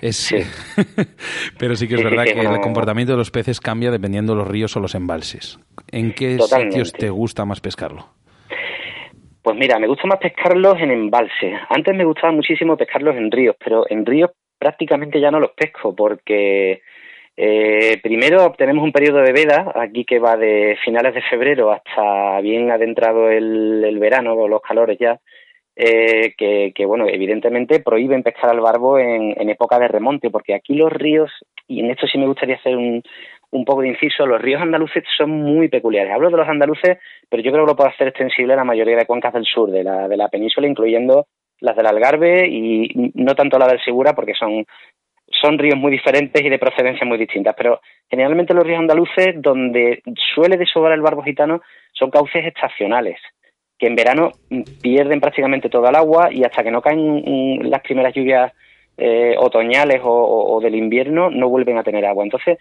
Es, 0.00 0.16
sí. 0.16 0.38
Pero 1.58 1.71
sí 1.76 1.88
que 1.88 1.94
es 1.94 2.04
verdad 2.04 2.24
que 2.24 2.40
el 2.40 2.60
comportamiento 2.60 3.12
de 3.12 3.18
los 3.18 3.30
peces 3.30 3.60
cambia 3.60 3.90
dependiendo 3.90 4.32
de 4.32 4.38
los 4.38 4.48
ríos 4.48 4.76
o 4.76 4.80
los 4.80 4.94
embalses. 4.94 5.58
¿En 5.90 6.12
qué 6.12 6.38
sitios 6.38 6.92
te 6.92 7.10
gusta 7.10 7.44
más 7.44 7.60
pescarlo? 7.60 8.06
Pues 9.42 9.56
mira, 9.56 9.78
me 9.78 9.88
gusta 9.88 10.06
más 10.06 10.18
pescarlos 10.18 10.78
en 10.78 10.90
embalses. 10.90 11.58
Antes 11.68 11.96
me 11.96 12.04
gustaba 12.04 12.32
muchísimo 12.32 12.76
pescarlos 12.76 13.16
en 13.16 13.30
ríos, 13.30 13.56
pero 13.62 13.84
en 13.88 14.06
ríos 14.06 14.30
prácticamente 14.58 15.20
ya 15.20 15.30
no 15.30 15.40
los 15.40 15.50
pesco 15.50 15.94
porque 15.96 16.82
eh, 17.36 17.98
primero 18.02 18.52
tenemos 18.56 18.84
un 18.84 18.92
periodo 18.92 19.18
de 19.22 19.32
veda 19.32 19.72
aquí 19.74 20.04
que 20.04 20.20
va 20.20 20.36
de 20.36 20.76
finales 20.84 21.14
de 21.14 21.22
febrero 21.22 21.72
hasta 21.72 22.40
bien 22.40 22.70
adentrado 22.70 23.28
el, 23.28 23.82
el 23.84 23.98
verano 23.98 24.34
o 24.34 24.46
los 24.46 24.60
calores 24.60 24.98
ya 25.00 25.18
eh, 25.74 26.34
que, 26.36 26.86
bueno, 26.86 27.06
evidentemente 27.08 27.80
prohíben 27.80 28.22
pescar 28.22 28.50
al 28.50 28.60
barbo 28.60 28.98
en, 28.98 29.48
época 29.48 29.78
de 29.78 29.88
remonte, 29.88 30.30
porque 30.30 30.54
aquí 30.54 30.74
los 30.74 30.92
ríos, 30.92 31.30
y 31.66 31.80
en 31.80 31.90
esto 31.90 32.06
sí 32.06 32.18
me 32.18 32.26
gustaría 32.26 32.56
hacer 32.56 32.76
un, 32.76 33.02
un 33.50 33.64
poco 33.64 33.82
de 33.82 33.88
inciso, 33.88 34.26
los 34.26 34.40
ríos 34.40 34.60
andaluces 34.60 35.04
son 35.16 35.30
muy 35.30 35.68
peculiares. 35.68 36.12
Hablo 36.12 36.30
de 36.30 36.36
los 36.36 36.48
andaluces, 36.48 36.98
pero 37.28 37.42
yo 37.42 37.52
creo 37.52 37.64
que 37.64 37.70
lo 37.70 37.76
puedo 37.76 37.90
hacer 37.90 38.08
extensible 38.08 38.52
a 38.52 38.56
la 38.56 38.64
mayoría 38.64 38.96
de 38.96 39.06
cuencas 39.06 39.32
del 39.32 39.44
sur 39.44 39.70
de 39.70 39.84
la, 39.84 40.08
de 40.08 40.16
la 40.16 40.28
península, 40.28 40.66
incluyendo 40.66 41.26
las 41.60 41.76
del 41.76 41.86
Algarve 41.86 42.48
y 42.48 43.12
no 43.14 43.34
tanto 43.34 43.58
la 43.58 43.68
del 43.68 43.82
Segura, 43.82 44.14
porque 44.14 44.34
son, 44.34 44.66
son 45.40 45.58
ríos 45.58 45.78
muy 45.78 45.92
diferentes 45.92 46.42
y 46.42 46.48
de 46.50 46.58
procedencia 46.58 47.06
muy 47.06 47.16
distintas. 47.16 47.54
Pero 47.56 47.80
generalmente 48.10 48.52
los 48.52 48.64
ríos 48.64 48.80
andaluces, 48.80 49.40
donde 49.40 50.02
suele 50.34 50.56
desovar 50.58 50.92
el 50.92 51.00
barbo 51.00 51.22
gitano, 51.22 51.62
son 51.92 52.10
cauces 52.10 52.44
estacionales 52.44 53.18
que 53.82 53.88
en 53.88 53.96
verano 53.96 54.30
pierden 54.80 55.20
prácticamente 55.20 55.68
toda 55.68 55.90
el 55.90 55.96
agua 55.96 56.28
y 56.30 56.44
hasta 56.44 56.62
que 56.62 56.70
no 56.70 56.80
caen 56.80 57.68
las 57.68 57.80
primeras 57.80 58.14
lluvias 58.14 58.52
eh, 58.96 59.34
otoñales 59.36 60.00
o, 60.04 60.60
del 60.62 60.76
invierno 60.76 61.30
no 61.30 61.48
vuelven 61.48 61.78
a 61.78 61.82
tener 61.82 62.06
agua. 62.06 62.22
Entonces, 62.22 62.58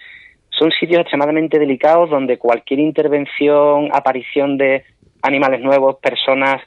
son 0.50 0.72
sitios 0.72 1.02
extremadamente 1.02 1.60
delicados 1.60 2.10
donde 2.10 2.40
cualquier 2.40 2.80
intervención, 2.80 3.90
aparición 3.94 4.58
de 4.58 4.84
animales 5.22 5.62
nuevos, 5.62 5.98
personas, 5.98 6.60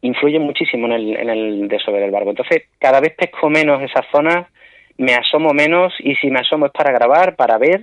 influyen 0.00 0.40
muchísimo 0.40 0.86
en 0.86 0.92
el, 0.92 1.14
en 1.14 1.28
el 1.28 1.68
desove 1.68 2.00
del 2.00 2.10
barco. 2.10 2.30
Entonces, 2.30 2.62
cada 2.78 3.00
vez 3.00 3.14
pesco 3.14 3.50
menos 3.50 3.82
esas 3.82 4.06
zonas, 4.10 4.46
me 4.96 5.12
asomo 5.16 5.52
menos 5.52 5.92
y 5.98 6.14
si 6.14 6.30
me 6.30 6.40
asomo 6.40 6.64
es 6.64 6.72
para 6.72 6.92
grabar, 6.92 7.36
para 7.36 7.58
ver 7.58 7.82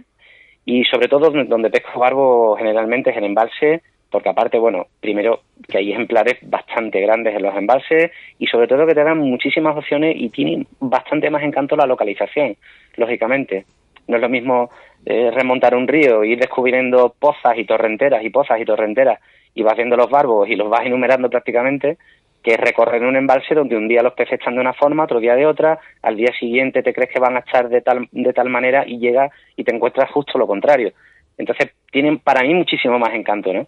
y 0.65 0.85
sobre 0.85 1.07
todo 1.07 1.29
donde 1.29 1.69
pesco 1.69 1.99
barbo 1.99 2.55
generalmente 2.57 3.11
es 3.11 3.17
en 3.17 3.25
embalse 3.25 3.83
porque 4.15 4.29
aparte, 4.29 4.57
bueno, 4.57 4.87
primero 5.01 5.41
que 5.67 5.77
hay 5.77 5.91
ejemplares 5.91 6.37
bastante 6.43 7.01
grandes 7.01 7.35
en 7.35 7.43
los 7.43 7.53
embalses 7.53 8.11
y 8.39 8.47
sobre 8.47 8.65
todo 8.65 8.87
que 8.87 8.95
te 8.95 9.03
dan 9.03 9.17
muchísimas 9.17 9.75
opciones 9.75 10.15
y 10.17 10.29
tienen 10.29 10.65
bastante 10.79 11.29
más 11.29 11.43
encanto 11.43 11.75
la 11.75 11.85
localización, 11.85 12.55
lógicamente. 12.95 13.65
No 14.07 14.15
es 14.15 14.21
lo 14.21 14.29
mismo 14.29 14.69
eh, 15.05 15.31
remontar 15.31 15.75
un 15.75 15.85
río, 15.85 16.23
ir 16.23 16.39
descubriendo 16.39 17.13
pozas 17.19 17.57
y 17.57 17.65
torrenteras 17.65 18.23
y 18.23 18.29
pozas 18.29 18.57
y 18.61 18.63
torrenteras 18.63 19.19
y 19.53 19.63
vas 19.63 19.75
viendo 19.75 19.97
los 19.97 20.09
barbos 20.09 20.47
y 20.47 20.55
los 20.55 20.69
vas 20.69 20.85
enumerando 20.85 21.29
prácticamente, 21.29 21.97
que 22.41 22.55
recorrer 22.55 23.03
un 23.03 23.17
embalse 23.17 23.53
donde 23.53 23.75
un 23.75 23.89
día 23.89 24.01
los 24.01 24.13
peces 24.13 24.39
están 24.39 24.55
de 24.55 24.61
una 24.61 24.71
forma, 24.71 25.03
otro 25.03 25.19
día 25.19 25.35
de 25.35 25.45
otra, 25.45 25.77
al 26.03 26.15
día 26.15 26.31
siguiente 26.39 26.83
te 26.83 26.93
crees 26.93 27.11
que 27.11 27.19
van 27.19 27.35
a 27.35 27.39
estar 27.39 27.67
de 27.67 27.81
tal, 27.81 28.07
de 28.13 28.31
tal 28.31 28.47
manera 28.47 28.85
y 28.87 28.97
llegas 28.97 29.29
y 29.57 29.65
te 29.65 29.75
encuentras 29.75 30.09
justo 30.09 30.39
lo 30.39 30.47
contrario. 30.47 30.93
Entonces 31.37 31.71
tienen 31.91 32.19
para 32.19 32.43
mí 32.43 32.53
muchísimo 32.53 32.97
más 32.99 33.13
encanto, 33.13 33.53
¿no? 33.53 33.67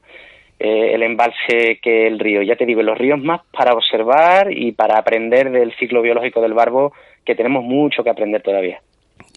Eh, 0.59 0.95
el 0.95 1.03
embalse 1.03 1.79
que 1.81 2.07
el 2.07 2.19
río. 2.19 2.41
Ya 2.41 2.55
te 2.55 2.65
digo, 2.65 2.81
los 2.81 2.97
ríos 2.97 3.19
más 3.21 3.41
para 3.51 3.73
observar 3.73 4.51
y 4.51 4.71
para 4.71 4.97
aprender 4.97 5.51
del 5.51 5.75
ciclo 5.75 6.01
biológico 6.01 6.41
del 6.41 6.53
barbo, 6.53 6.93
que 7.23 7.35
tenemos 7.35 7.63
mucho 7.63 8.03
que 8.03 8.09
aprender 8.09 8.41
todavía. 8.41 8.81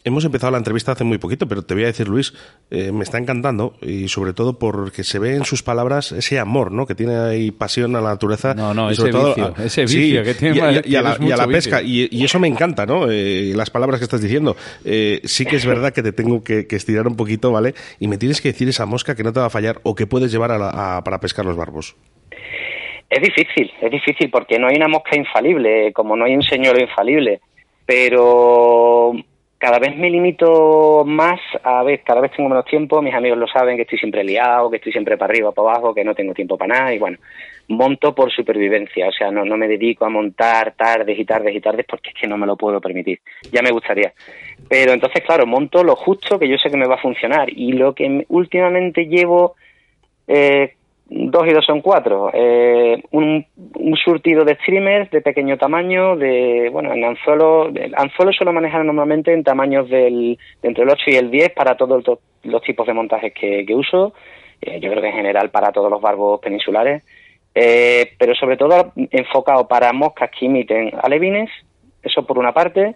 Hemos 0.02 0.24
empezado 0.24 0.50
la 0.50 0.56
entrevista 0.56 0.92
hace 0.92 1.04
muy 1.04 1.18
poquito, 1.18 1.46
pero 1.46 1.60
te 1.62 1.74
voy 1.74 1.82
a 1.82 1.88
decir, 1.88 2.08
Luis, 2.08 2.32
eh, 2.70 2.90
me 2.90 3.04
está 3.04 3.18
encantando 3.18 3.74
y 3.82 4.08
sobre 4.08 4.32
todo 4.32 4.58
porque 4.58 5.04
se 5.04 5.18
ve 5.18 5.34
en 5.34 5.44
sus 5.44 5.62
palabras 5.62 6.12
ese 6.12 6.38
amor, 6.38 6.72
¿no? 6.72 6.86
Que 6.86 6.94
tiene 6.94 7.16
ahí 7.16 7.50
pasión 7.50 7.94
a 7.96 8.00
la 8.00 8.08
naturaleza. 8.08 8.54
No, 8.54 8.72
no, 8.72 8.88
ese, 8.88 9.04
vicio, 9.04 9.54
ese 9.62 9.82
vicio 9.82 10.24
que 10.24 10.32
tiene. 10.32 10.56
Y, 10.86 10.96
a, 10.96 11.02
la, 11.02 11.46
pesca. 11.46 11.82
Y, 11.82 12.24
eso 12.24 12.40
me 12.40 12.48
encanta, 12.48 12.86
¿no? 12.86 13.10
Eh, 13.10 13.52
las 13.54 13.68
palabras 13.68 14.00
que 14.00 14.04
estás 14.04 14.22
diciendo. 14.22 14.56
Eh, 14.86 15.20
sí 15.24 15.44
que 15.44 15.56
es 15.56 15.66
verdad 15.66 15.92
que 15.92 16.02
te 16.02 16.12
tengo 16.12 16.42
que, 16.42 16.66
estirar 16.70 17.06
un 17.06 17.16
poquito, 17.16 17.52
¿vale? 17.52 17.74
Y 17.98 18.08
me 18.08 18.16
tienes 18.16 18.40
que 18.40 18.52
decir 18.52 18.70
esa 18.70 18.86
mosca 18.86 19.14
que 19.14 19.22
no 19.22 19.34
te 19.34 19.40
va 19.40 19.46
a 19.46 19.50
fallar 19.50 19.80
o 19.82 19.94
que 19.94 20.06
puedes 20.06 20.32
llevar 20.32 20.50
para 21.04 21.20
pescar 21.20 21.44
los 21.44 21.56
barbos. 21.56 21.94
Es 23.10 23.20
difícil, 23.20 23.70
es 23.82 23.90
difícil 23.90 24.30
porque 24.30 24.58
no 24.58 24.68
hay 24.68 24.76
una 24.76 24.88
mosca 24.88 25.14
infalible, 25.14 25.92
como 25.92 26.16
no 26.16 26.24
hay 26.24 26.36
un 26.36 26.42
señor 26.42 26.80
infalible. 26.80 27.40
Pero 27.84 29.12
cada 29.60 29.78
vez 29.78 29.94
me 29.94 30.08
limito 30.08 31.04
más 31.06 31.38
a 31.62 31.82
ver, 31.82 32.02
cada 32.02 32.22
vez 32.22 32.32
tengo 32.34 32.48
menos 32.48 32.64
tiempo, 32.64 33.02
mis 33.02 33.14
amigos 33.14 33.38
lo 33.38 33.46
saben, 33.46 33.76
que 33.76 33.82
estoy 33.82 33.98
siempre 33.98 34.24
liado, 34.24 34.70
que 34.70 34.76
estoy 34.76 34.90
siempre 34.90 35.18
para 35.18 35.30
arriba, 35.30 35.52
para 35.52 35.72
abajo, 35.72 35.94
que 35.94 36.02
no 36.02 36.14
tengo 36.14 36.32
tiempo 36.32 36.56
para 36.56 36.78
nada 36.78 36.94
y 36.94 36.98
bueno, 36.98 37.18
monto 37.68 38.14
por 38.14 38.32
supervivencia, 38.32 39.08
o 39.08 39.12
sea, 39.12 39.30
no, 39.30 39.44
no 39.44 39.58
me 39.58 39.68
dedico 39.68 40.06
a 40.06 40.08
montar 40.08 40.72
tardes 40.72 41.18
y 41.18 41.26
tardes 41.26 41.54
y 41.54 41.60
tardes 41.60 41.84
porque 41.86 42.08
es 42.08 42.14
que 42.14 42.26
no 42.26 42.38
me 42.38 42.46
lo 42.46 42.56
puedo 42.56 42.80
permitir, 42.80 43.20
ya 43.52 43.60
me 43.60 43.70
gustaría. 43.70 44.14
Pero 44.66 44.94
entonces, 44.94 45.22
claro, 45.26 45.46
monto 45.46 45.84
lo 45.84 45.94
justo 45.94 46.38
que 46.38 46.48
yo 46.48 46.56
sé 46.56 46.70
que 46.70 46.78
me 46.78 46.88
va 46.88 46.94
a 46.94 47.02
funcionar 47.02 47.50
y 47.50 47.72
lo 47.72 47.94
que 47.94 48.24
últimamente 48.28 49.04
llevo 49.08 49.56
eh, 50.26 50.72
dos 51.10 51.46
y 51.46 51.52
dos 51.52 51.66
son 51.66 51.80
cuatro. 51.80 52.30
Eh, 52.32 53.02
un, 53.10 53.44
surtido 54.04 54.44
de 54.44 54.54
streamers 54.54 55.10
de 55.10 55.20
pequeño 55.20 55.58
tamaño, 55.58 56.16
de, 56.16 56.68
bueno, 56.72 56.92
en 56.92 57.04
anzuelo, 57.04 57.68
el 57.68 57.94
anzuelo 57.96 58.32
suelo 58.32 58.52
manejar 58.52 58.84
normalmente 58.84 59.32
en 59.32 59.42
tamaños 59.42 59.90
del, 59.90 60.38
de 60.62 60.68
entre 60.68 60.84
el 60.84 60.90
8 60.90 61.02
y 61.08 61.16
el 61.16 61.30
10 61.30 61.50
para 61.50 61.76
todos 61.76 62.04
los 62.44 62.62
tipos 62.62 62.86
de 62.86 62.94
montajes 62.94 63.34
que, 63.34 63.66
uso. 63.74 64.14
Eh, 64.62 64.78
yo 64.80 64.90
creo 64.90 65.02
que 65.02 65.08
en 65.08 65.16
general 65.16 65.50
para 65.50 65.72
todos 65.72 65.90
los 65.90 66.00
barbos 66.00 66.40
peninsulares. 66.40 67.04
Eh, 67.54 68.12
pero 68.16 68.34
sobre 68.36 68.56
todo 68.56 68.92
enfocado 69.10 69.66
para 69.66 69.92
moscas 69.92 70.30
que 70.30 70.46
imiten 70.46 70.92
alevines, 71.02 71.50
eso 72.02 72.24
por 72.24 72.38
una 72.38 72.52
parte. 72.52 72.94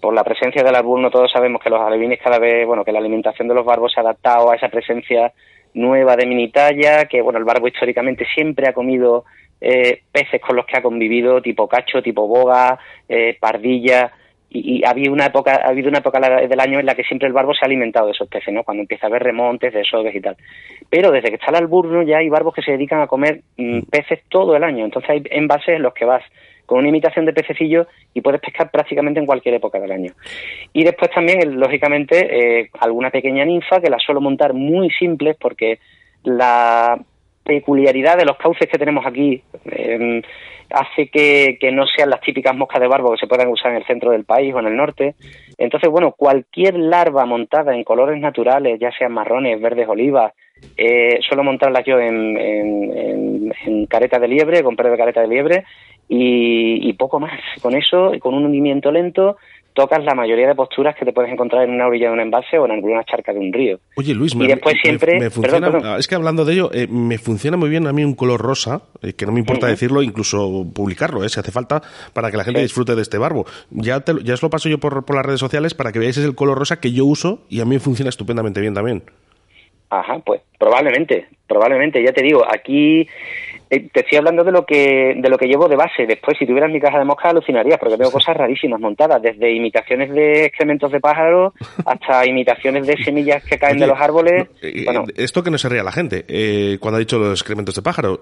Por 0.00 0.12
la 0.12 0.22
presencia 0.22 0.62
del 0.62 0.74
no 0.74 1.10
todos 1.10 1.32
sabemos 1.32 1.62
que 1.62 1.70
los 1.70 1.80
alevines 1.80 2.20
cada 2.22 2.38
vez, 2.38 2.66
bueno, 2.66 2.84
que 2.84 2.92
la 2.92 2.98
alimentación 2.98 3.48
de 3.48 3.54
los 3.54 3.64
barbos 3.64 3.92
se 3.92 4.00
ha 4.00 4.02
adaptado 4.02 4.50
a 4.50 4.56
esa 4.56 4.68
presencia 4.68 5.32
nueva 5.74 6.16
de 6.16 6.26
mini 6.26 6.50
talla, 6.50 7.06
que 7.06 7.20
bueno, 7.20 7.38
el 7.38 7.44
barbo 7.44 7.68
históricamente 7.68 8.26
siempre 8.34 8.68
ha 8.68 8.72
comido 8.72 9.24
eh, 9.60 10.02
peces 10.10 10.40
con 10.40 10.56
los 10.56 10.66
que 10.66 10.76
ha 10.76 10.82
convivido, 10.82 11.42
tipo 11.42 11.68
cacho, 11.68 12.02
tipo 12.02 12.26
boga, 12.26 12.78
eh, 13.08 13.36
pardilla, 13.40 14.12
y, 14.54 14.84
había 14.84 15.10
una 15.10 15.26
época, 15.26 15.60
ha 15.64 15.68
habido 15.68 15.88
una 15.88 15.98
época 15.98 16.20
del 16.20 16.60
año 16.60 16.78
en 16.78 16.86
la 16.86 16.94
que 16.94 17.02
siempre 17.02 17.26
el 17.26 17.34
barbo 17.34 17.52
se 17.54 17.64
ha 17.64 17.66
alimentado 17.66 18.06
de 18.06 18.12
esos 18.12 18.28
peces, 18.28 18.54
¿no? 18.54 18.62
Cuando 18.62 18.82
empieza 18.82 19.06
a 19.06 19.08
haber 19.08 19.24
remontes, 19.24 19.72
de 19.72 19.80
desoves 19.80 20.14
y 20.14 20.20
tal. 20.20 20.36
Pero 20.88 21.10
desde 21.10 21.28
que 21.28 21.34
está 21.34 21.50
el 21.50 21.56
alburno 21.56 22.02
ya 22.02 22.18
hay 22.18 22.28
barbos 22.28 22.54
que 22.54 22.62
se 22.62 22.70
dedican 22.70 23.00
a 23.00 23.08
comer 23.08 23.40
mm, 23.56 23.80
peces 23.90 24.20
todo 24.28 24.54
el 24.54 24.62
año. 24.62 24.84
Entonces 24.84 25.10
hay 25.10 25.22
envases 25.30 25.76
en 25.76 25.82
los 25.82 25.92
que 25.92 26.04
vas 26.04 26.22
con 26.66 26.78
una 26.78 26.88
imitación 26.88 27.26
de 27.26 27.32
pececillo 27.32 27.86
y 28.12 28.20
puedes 28.20 28.40
pescar 28.40 28.70
prácticamente 28.70 29.20
en 29.20 29.26
cualquier 29.26 29.54
época 29.54 29.78
del 29.80 29.92
año. 29.92 30.12
Y 30.72 30.84
después 30.84 31.10
también, 31.10 31.58
lógicamente, 31.58 32.60
eh, 32.60 32.70
alguna 32.80 33.10
pequeña 33.10 33.44
ninfa 33.44 33.80
que 33.80 33.90
la 33.90 33.98
suelo 33.98 34.20
montar 34.20 34.54
muy 34.54 34.90
simples 34.90 35.36
porque 35.38 35.78
la 36.22 36.98
peculiaridad 37.44 38.16
de 38.16 38.24
los 38.24 38.36
cauces 38.38 38.68
que 38.68 38.78
tenemos 38.78 39.06
aquí 39.06 39.42
em, 39.66 40.22
hace 40.70 41.08
que, 41.08 41.70
no 41.72 41.86
sean 41.86 42.10
las 42.10 42.20
típicas 42.20 42.56
moscas 42.56 42.80
de 42.80 42.88
barbo 42.88 43.12
que 43.12 43.18
se 43.18 43.26
puedan 43.26 43.48
usar 43.48 43.72
en 43.72 43.78
el 43.78 43.86
centro 43.86 44.10
del 44.10 44.24
país 44.24 44.54
o 44.54 44.60
en 44.60 44.66
el 44.66 44.76
norte. 44.76 45.14
Entonces, 45.58 45.90
bueno, 45.90 46.12
cualquier 46.12 46.78
larva 46.78 47.26
montada 47.26 47.74
en 47.74 47.84
colores 47.84 48.18
naturales, 48.20 48.80
ya 48.80 48.90
sean 48.98 49.12
marrones, 49.12 49.60
verdes, 49.60 49.88
olivas, 49.88 50.32
eh, 50.76 51.18
suelo 51.26 51.44
montarlas 51.44 51.84
yo 51.86 51.98
en, 51.98 52.36
en, 52.36 53.86
careta 53.86 54.18
de 54.18 54.28
liebre, 54.28 54.62
con 54.62 54.76
pelo 54.76 54.90
de 54.90 54.96
careta 54.96 55.20
de 55.20 55.28
liebre, 55.28 55.64
y, 56.08 56.88
y, 56.88 56.92
poco 56.94 57.20
más. 57.20 57.40
Con 57.62 57.74
eso, 57.74 58.12
con 58.20 58.34
un 58.34 58.44
hundimiento 58.44 58.90
lento, 58.90 59.36
tocas 59.74 60.04
la 60.04 60.14
mayoría 60.14 60.46
de 60.46 60.54
posturas 60.54 60.94
que 60.96 61.04
te 61.04 61.12
puedes 61.12 61.32
encontrar 61.32 61.64
en 61.64 61.70
una 61.70 61.86
orilla 61.86 62.06
de 62.06 62.14
un 62.14 62.20
embalse 62.20 62.58
o 62.58 62.64
en 62.64 62.70
alguna 62.70 63.02
charca 63.04 63.32
de 63.32 63.40
un 63.40 63.52
río. 63.52 63.80
Oye, 63.96 64.14
Luis, 64.14 64.34
y 64.34 64.46
después 64.46 64.76
siempre... 64.82 65.18
Me, 65.18 65.30
funciona, 65.30 65.98
Es 65.98 66.06
que 66.06 66.14
hablando 66.14 66.44
de 66.44 66.54
ello, 66.54 66.70
eh, 66.72 66.86
me 66.88 67.18
funciona 67.18 67.56
muy 67.56 67.68
bien 67.68 67.86
a 67.86 67.92
mí 67.92 68.04
un 68.04 68.14
color 68.14 68.40
rosa, 68.40 68.82
eh, 69.02 69.14
que 69.14 69.26
no 69.26 69.32
me 69.32 69.40
importa 69.40 69.66
decirlo, 69.66 70.02
incluso 70.02 70.64
publicarlo, 70.72 71.24
eh, 71.24 71.28
si 71.28 71.40
hace 71.40 71.50
falta, 71.50 71.82
para 72.12 72.30
que 72.30 72.36
la 72.36 72.44
gente 72.44 72.60
disfrute 72.60 72.94
de 72.94 73.02
este 73.02 73.18
barbo. 73.18 73.46
Ya, 73.70 74.02
ya 74.22 74.34
os 74.34 74.42
lo 74.42 74.50
paso 74.50 74.68
yo 74.68 74.78
por, 74.78 75.04
por 75.04 75.16
las 75.16 75.26
redes 75.26 75.40
sociales 75.40 75.74
para 75.74 75.90
que 75.90 75.98
veáis 75.98 76.16
el 76.18 76.34
color 76.34 76.56
rosa 76.56 76.80
que 76.80 76.92
yo 76.92 77.04
uso 77.04 77.40
y 77.48 77.60
a 77.60 77.64
mí 77.64 77.74
me 77.74 77.80
funciona 77.80 78.08
estupendamente 78.08 78.60
bien 78.60 78.74
también. 78.74 79.02
Ajá, 79.98 80.18
pues 80.18 80.40
probablemente, 80.58 81.28
probablemente, 81.46 82.02
ya 82.02 82.12
te 82.12 82.22
digo, 82.22 82.44
aquí 82.48 83.06
eh, 83.70 83.88
te 83.92 84.00
estoy 84.00 84.18
hablando 84.18 84.42
de 84.42 84.50
lo 84.50 84.66
que 84.66 85.14
de 85.16 85.28
lo 85.28 85.38
que 85.38 85.46
llevo 85.46 85.68
de 85.68 85.76
base. 85.76 86.04
Después, 86.06 86.36
si 86.36 86.46
tuvieras 86.46 86.70
mi 86.70 86.80
caja 86.80 86.98
de 86.98 87.04
moscas, 87.04 87.30
alucinarías, 87.30 87.78
porque 87.78 87.96
tengo 87.96 88.10
cosas 88.10 88.36
rarísimas 88.36 88.80
montadas, 88.80 89.22
desde 89.22 89.54
imitaciones 89.54 90.10
de 90.12 90.46
excrementos 90.46 90.90
de 90.90 90.98
pájaros 90.98 91.52
hasta 91.86 92.26
imitaciones 92.26 92.86
de 92.88 92.96
semillas 93.04 93.44
que 93.44 93.56
caen 93.56 93.78
de 93.78 93.86
los 93.86 94.00
árboles. 94.00 94.48
Eh, 94.62 94.82
bueno. 94.84 95.04
Esto 95.16 95.44
que 95.44 95.50
no 95.50 95.58
se 95.58 95.68
ría 95.68 95.84
la 95.84 95.92
gente, 95.92 96.24
eh, 96.26 96.78
cuando 96.80 96.96
ha 96.96 97.00
dicho 97.00 97.18
los 97.18 97.40
excrementos 97.40 97.76
de 97.76 97.82
pájaro. 97.82 98.20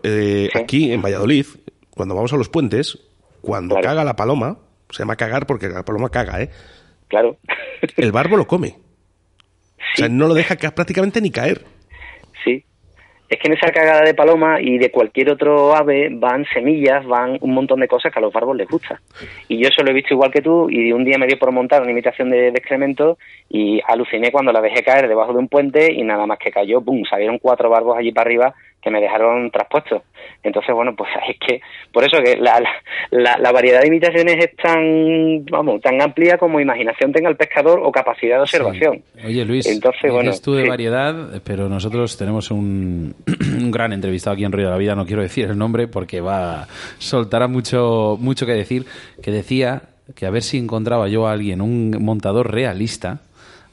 Aquí, 0.54 0.92
en 0.92 1.00
Valladolid, 1.00 1.46
cuando 1.90 2.14
vamos 2.14 2.32
a 2.34 2.36
los 2.36 2.50
puentes, 2.50 2.98
cuando 3.40 3.76
caga 3.80 4.04
la 4.04 4.14
paloma, 4.14 4.58
se 4.90 4.98
llama 4.98 5.16
cagar 5.16 5.46
porque 5.46 5.68
la 5.68 5.84
paloma 5.84 6.10
caga, 6.10 6.42
¿eh? 6.42 6.50
Claro. 7.08 7.38
El 7.96 8.12
barbo 8.12 8.36
lo 8.36 8.46
come. 8.46 8.76
O 9.94 9.96
sea, 9.96 10.08
no 10.08 10.28
lo 10.28 10.34
deja 10.34 10.56
prácticamente 10.56 11.20
ni 11.20 11.30
caer. 11.30 11.62
Sí. 12.44 12.64
Es 13.28 13.38
que 13.38 13.48
en 13.48 13.54
esa 13.54 13.72
cagada 13.72 14.02
de 14.02 14.12
paloma 14.12 14.60
y 14.60 14.76
de 14.76 14.90
cualquier 14.90 15.30
otro 15.30 15.74
ave 15.74 16.10
van 16.12 16.44
semillas, 16.52 17.06
van 17.06 17.38
un 17.40 17.54
montón 17.54 17.80
de 17.80 17.88
cosas 17.88 18.12
que 18.12 18.18
a 18.18 18.22
los 18.22 18.30
barbos 18.30 18.54
les 18.54 18.68
gusta. 18.68 19.00
Y 19.48 19.56
yo 19.56 19.68
eso 19.68 19.82
lo 19.82 19.90
he 19.90 19.94
visto 19.94 20.12
igual 20.12 20.30
que 20.30 20.42
tú 20.42 20.68
y 20.68 20.92
un 20.92 21.02
día 21.02 21.16
me 21.16 21.26
dio 21.26 21.38
por 21.38 21.50
montar 21.50 21.80
una 21.80 21.92
imitación 21.92 22.28
de, 22.28 22.48
excremento 22.48 23.16
y 23.48 23.80
aluciné 23.88 24.30
cuando 24.30 24.52
la 24.52 24.60
dejé 24.60 24.82
caer 24.82 25.08
debajo 25.08 25.32
de 25.32 25.38
un 25.38 25.48
puente 25.48 25.90
y 25.90 26.02
nada 26.02 26.26
más 26.26 26.38
que 26.38 26.50
cayó, 26.50 26.82
¡pum! 26.82 27.04
Salieron 27.08 27.38
cuatro 27.38 27.70
barbos 27.70 27.96
allí 27.96 28.12
para 28.12 28.28
arriba 28.28 28.54
que 28.82 28.90
me 28.90 29.00
dejaron 29.00 29.50
traspuestos. 29.50 30.02
Entonces, 30.42 30.74
bueno, 30.74 30.94
pues 30.96 31.08
es 31.28 31.36
que 31.38 31.60
por 31.92 32.04
eso 32.04 32.22
que 32.22 32.36
la, 32.36 32.60
la, 33.10 33.52
variedad 33.52 33.80
de 33.80 33.88
imitaciones 33.88 34.36
es 34.38 34.56
tan, 34.56 35.44
vamos, 35.46 35.80
tan 35.80 36.00
amplia 36.00 36.36
como 36.36 36.60
imaginación 36.60 37.12
tenga 37.12 37.28
el 37.28 37.36
pescador 37.36 37.80
o 37.82 37.92
capacidad 37.92 38.36
de 38.36 38.42
observación. 38.42 39.02
Oye, 39.24 39.44
Luis, 39.44 39.66
Entonces, 39.66 40.10
bueno, 40.10 40.32
tú 40.42 40.54
de 40.54 40.68
variedad, 40.68 41.40
pero 41.44 41.68
nosotros 41.68 42.16
tenemos 42.16 42.50
un, 42.50 43.14
un, 43.60 43.70
gran 43.70 43.92
entrevistado 43.92 44.34
aquí 44.34 44.44
en 44.44 44.52
Río 44.52 44.66
de 44.66 44.72
la 44.72 44.78
Vida, 44.78 44.94
no 44.94 45.06
quiero 45.06 45.22
decir 45.22 45.48
el 45.48 45.58
nombre 45.58 45.86
porque 45.86 46.20
va 46.20 46.66
soltará 46.98 47.46
mucho 47.46 48.16
mucho 48.18 48.46
que 48.46 48.52
decir, 48.52 48.86
que 49.22 49.30
decía 49.30 49.82
que 50.16 50.26
a 50.26 50.30
ver 50.30 50.42
si 50.42 50.58
encontraba 50.58 51.08
yo 51.08 51.26
a 51.26 51.32
alguien, 51.32 51.60
un 51.60 51.90
montador 52.00 52.52
realista, 52.52 53.20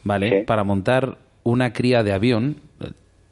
¿vale? 0.03 0.43
Para 0.45 0.63
montar 0.63 1.17
una 1.43 1.73
cría 1.73 2.03
de 2.03 2.13
avión 2.13 2.57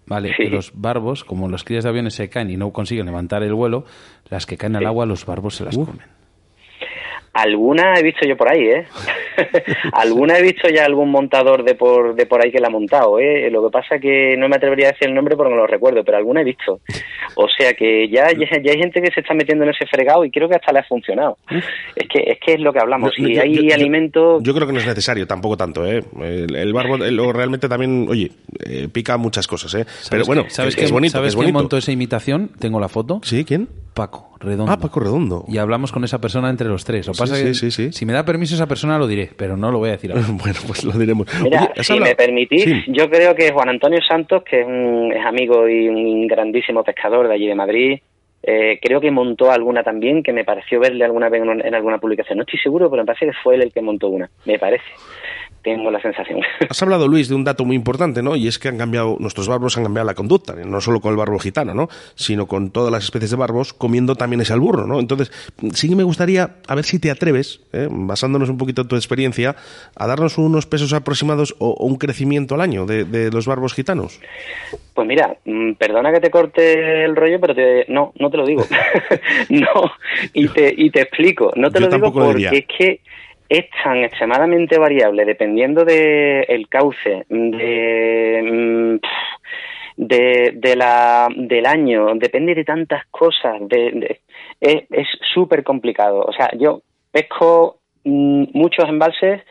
¿vale? 0.08 0.34
los 0.50 0.72
barbos, 0.74 1.24
como 1.24 1.48
los 1.48 1.64
crías 1.64 1.84
de 1.84 1.90
aviones 1.90 2.16
se 2.16 2.30
caen 2.30 2.50
y 2.50 2.58
no 2.58 2.72
consiguen 2.72 3.06
levantar 3.06 3.44
el 3.44 3.54
vuelo, 3.54 3.86
las 4.30 4.46
que 4.46 4.58
caen 4.58 4.76
al 4.76 4.86
agua, 4.86 5.06
los 5.06 5.26
barbos 5.26 5.56
se 5.56 5.66
las 5.66 5.76
comen. 5.76 6.16
Alguna 7.38 7.94
he 8.00 8.01
visto 8.01 8.27
yo 8.27 8.36
por 8.36 8.51
ahí, 8.51 8.67
¿eh? 8.67 8.88
Alguna 9.94 10.39
he 10.39 10.41
visto 10.41 10.67
ya 10.70 10.86
algún 10.86 11.12
montador 11.12 11.63
de 11.63 11.75
por, 11.75 12.15
de 12.15 12.25
por 12.25 12.44
ahí 12.44 12.51
que 12.51 12.60
la 12.60 12.67
ha 12.67 12.72
montado, 12.72 13.20
¿eh? 13.20 13.51
Lo 13.51 13.63
que 13.63 13.72
pasa 13.72 14.00
que 14.00 14.36
no 14.36 14.50
me 14.50 14.56
atrevería 14.56 14.88
a 14.88 14.91
decir 14.94 15.08
el 15.08 15.13
nombre 15.13 15.36
porque 15.36 15.51
no 15.51 15.58
lo 15.58 15.67
recuerdo, 15.67 16.03
pero 16.03 16.17
alguna 16.17 16.41
he 16.41 16.44
visto. 16.44 16.79
O 17.36 17.48
sea 17.48 17.75
que 17.75 18.10
ya, 18.10 18.32
ya, 18.32 18.72
hay 18.72 18.79
gente 18.79 19.03
que 19.03 19.12
se 19.12 19.20
está 19.20 19.36
metiendo 19.36 19.65
en 19.65 19.70
ese 19.70 19.86
fregado 19.86 20.25
y 20.25 20.32
creo 20.32 20.50
que 20.50 20.56
hasta 20.56 20.72
le 20.72 20.79
ha 20.79 20.84
funcionado. 20.84 21.38
Es 21.96 22.08
que 22.08 22.24
es, 22.25 22.39
que 22.44 22.53
es 22.53 22.60
lo 22.60 22.74
que 22.74 22.79
hablamos. 22.79 23.13
si 23.15 23.38
hay 23.38 23.72
alimento... 23.72 24.41
Yo, 24.41 24.56
creo 24.56 24.65
que 24.65 24.74
no 24.74 24.79
es 24.79 24.88
necesario, 24.88 25.27
tampoco 25.27 25.58
tanto, 25.58 25.86
¿eh? 25.86 26.03
El, 26.20 26.74
barbo 26.74 26.98
realmente 27.32 27.70
también, 27.70 28.08
oye, 28.10 28.32
eh, 28.65 28.88
pica 28.91 29.15
muchas 29.17 29.46
cosas, 29.46 29.75
¿eh? 29.75 29.86
Pero 30.10 30.25
bueno, 30.25 30.46
¿sabes 30.48 30.75
que 30.75 30.86
es 30.86 30.91
bonito. 30.91 31.12
¿Sabes 31.12 31.36
quién 31.36 31.53
montó 31.53 31.77
esa 31.77 31.91
imitación? 31.91 32.50
Tengo 32.60 32.79
la 32.79 32.89
foto. 32.89 33.20
¿Sí? 33.24 33.46
¿Quién? 33.46 33.67
Paco 33.98 34.29
Redondo. 34.39 34.72
Ah, 34.72 34.77
Paco 34.77 35.00
Redondo. 35.00 35.46
Y 35.48 35.58
hablamos 35.58 35.91
con 35.91 36.03
esa 36.03 36.22
persona 36.22 36.51
entre 36.51 36.67
los 36.67 36.86
tres. 36.86 37.08
Lo 37.08 37.13
pasa 37.29 37.53
sí, 37.53 37.53
sí, 37.53 37.72
sí, 37.72 37.91
si 37.91 38.05
me 38.05 38.13
da 38.13 38.25
permiso 38.25 38.55
esa 38.55 38.67
persona 38.67 38.98
lo 38.98 39.07
diré, 39.07 39.29
pero 39.36 39.57
no 39.57 39.72
lo 39.72 39.79
voy 39.79 39.89
a 39.89 39.93
decir 39.93 40.12
ahora. 40.12 40.25
bueno, 40.29 40.60
pues 40.65 40.84
lo 40.84 40.93
diremos. 40.93 41.27
Mira, 41.41 41.72
si 41.81 42.00
me 42.00 42.15
permitís, 42.15 42.86
yo 42.88 43.10
creo 43.10 43.36
que 43.36 43.51
Juan 43.51 43.69
Antonio 43.69 44.00
Santos, 44.07 44.43
que 44.43 44.62
es, 44.62 44.67
un, 44.67 45.12
es 45.12 45.25
amigo 45.25 45.67
y 45.67 45.88
un 45.88 46.27
grandísimo 46.27 46.84
pescador 46.84 47.27
de 47.27 47.34
allí 47.34 47.48
de 47.48 47.55
Madrid, 47.55 48.00
eh, 48.43 48.79
creo 48.81 49.01
que 49.01 49.12
montó 49.12 49.51
alguna 49.51 49.84
también, 49.84 50.24
que 50.24 50.34
me 50.34 50.46
pareció 50.46 50.79
verle 50.79 51.03
alguna 51.03 51.29
vez 51.29 51.41
en, 51.41 51.65
en 51.65 51.75
alguna 51.75 51.98
publicación. 51.98 52.38
No 52.38 52.43
estoy 52.43 52.60
seguro, 52.60 52.89
pero 52.89 53.03
me 53.03 53.07
parece 53.07 53.25
que 53.25 53.34
fue 53.43 53.55
él 53.55 53.63
el 53.63 53.74
que 53.74 53.81
montó 53.81 54.10
una, 54.10 54.29
me 54.46 54.57
parece 54.57 54.86
tengo 55.67 55.91
la 55.91 56.00
sensación. 56.00 56.39
Has 56.69 56.81
hablado, 56.81 57.09
Luis, 57.09 57.27
de 57.27 57.36
un 57.36 57.43
dato 57.43 57.65
muy 57.65 57.75
importante, 57.75 58.24
¿no? 58.24 58.38
Y 58.38 58.47
es 58.47 58.57
que 58.57 58.69
han 58.69 58.77
cambiado, 58.77 59.17
nuestros 59.19 59.50
barbos 59.50 59.77
han 59.77 59.83
cambiado 59.83 60.05
la 60.05 60.13
conducta, 60.13 60.55
no 60.55 60.79
solo 60.79 61.01
con 61.01 61.12
el 61.12 61.17
barbo 61.17 61.38
gitano, 61.39 61.74
¿no? 61.74 61.89
Sino 62.15 62.47
con 62.47 62.71
todas 62.71 62.89
las 62.89 63.03
especies 63.03 63.31
de 63.31 63.38
barbos, 63.38 63.74
comiendo 63.74 64.15
también 64.15 64.39
ese 64.39 64.53
alburro, 64.53 64.88
¿no? 64.88 65.01
Entonces, 65.01 65.29
sí 65.74 65.89
que 65.89 65.95
me 65.97 66.03
gustaría, 66.03 66.55
a 66.67 66.75
ver 66.75 66.86
si 66.86 67.00
te 67.00 67.12
atreves, 67.12 67.59
¿eh? 67.74 67.89
basándonos 67.91 68.50
un 68.50 68.57
poquito 68.57 68.83
en 68.83 68.88
tu 68.88 68.95
experiencia, 68.95 69.57
a 69.93 70.07
darnos 70.07 70.38
unos 70.38 70.65
pesos 70.67 70.93
aproximados 70.93 71.53
o, 71.59 71.75
un 71.86 71.97
crecimiento 71.97 72.55
al 72.55 72.62
año 72.62 72.86
de, 72.86 73.29
los 73.33 73.45
barbos 73.45 73.74
gitanos. 73.74 74.21
Pues 74.93 75.05
mira, 75.05 75.36
mm, 75.43 75.74
perdona 75.74 76.13
que 76.13 76.21
te 76.21 76.31
corte 76.31 77.03
el 77.03 77.13
rollo, 77.15 77.41
pero 77.41 77.53
no, 77.89 78.13
no 78.17 78.29
te 78.29 78.38
lo 78.38 78.45
digo. 78.45 78.63
no, 79.50 79.91
y 80.31 80.47
te, 80.47 80.74
y 80.77 80.89
te 80.91 81.01
explico. 81.01 81.51
No 81.57 81.69
te 81.69 81.81
lo 81.81 81.88
digo 81.88 82.13
porque 82.13 82.57
es 82.57 82.65
que 82.65 83.01
es 83.50 83.66
tan 83.84 83.98
extremadamente 84.04 84.77
variable 84.77 85.25
dependiendo 85.25 85.86
del 85.86 86.46
el 86.48 86.68
cauce, 86.68 87.25
de, 87.30 88.42
mm, 88.44 89.00
de, 89.98 90.51
de, 90.56 90.75
la, 90.75 91.27
del 91.36 91.66
año, 91.66 92.13
depende 92.16 92.54
de 92.54 92.63
tantas 92.63 93.06
cosas, 93.08 93.56
de, 93.62 94.20
es 94.60 95.08
súper 95.34 95.63
complicado. 95.63 96.22
O 96.22 96.34
sea, 96.34 96.50
yo 96.58 96.82
pesco 97.12 97.77
mm, 98.04 98.46
muchos 98.54 98.88
embalses 98.88 99.42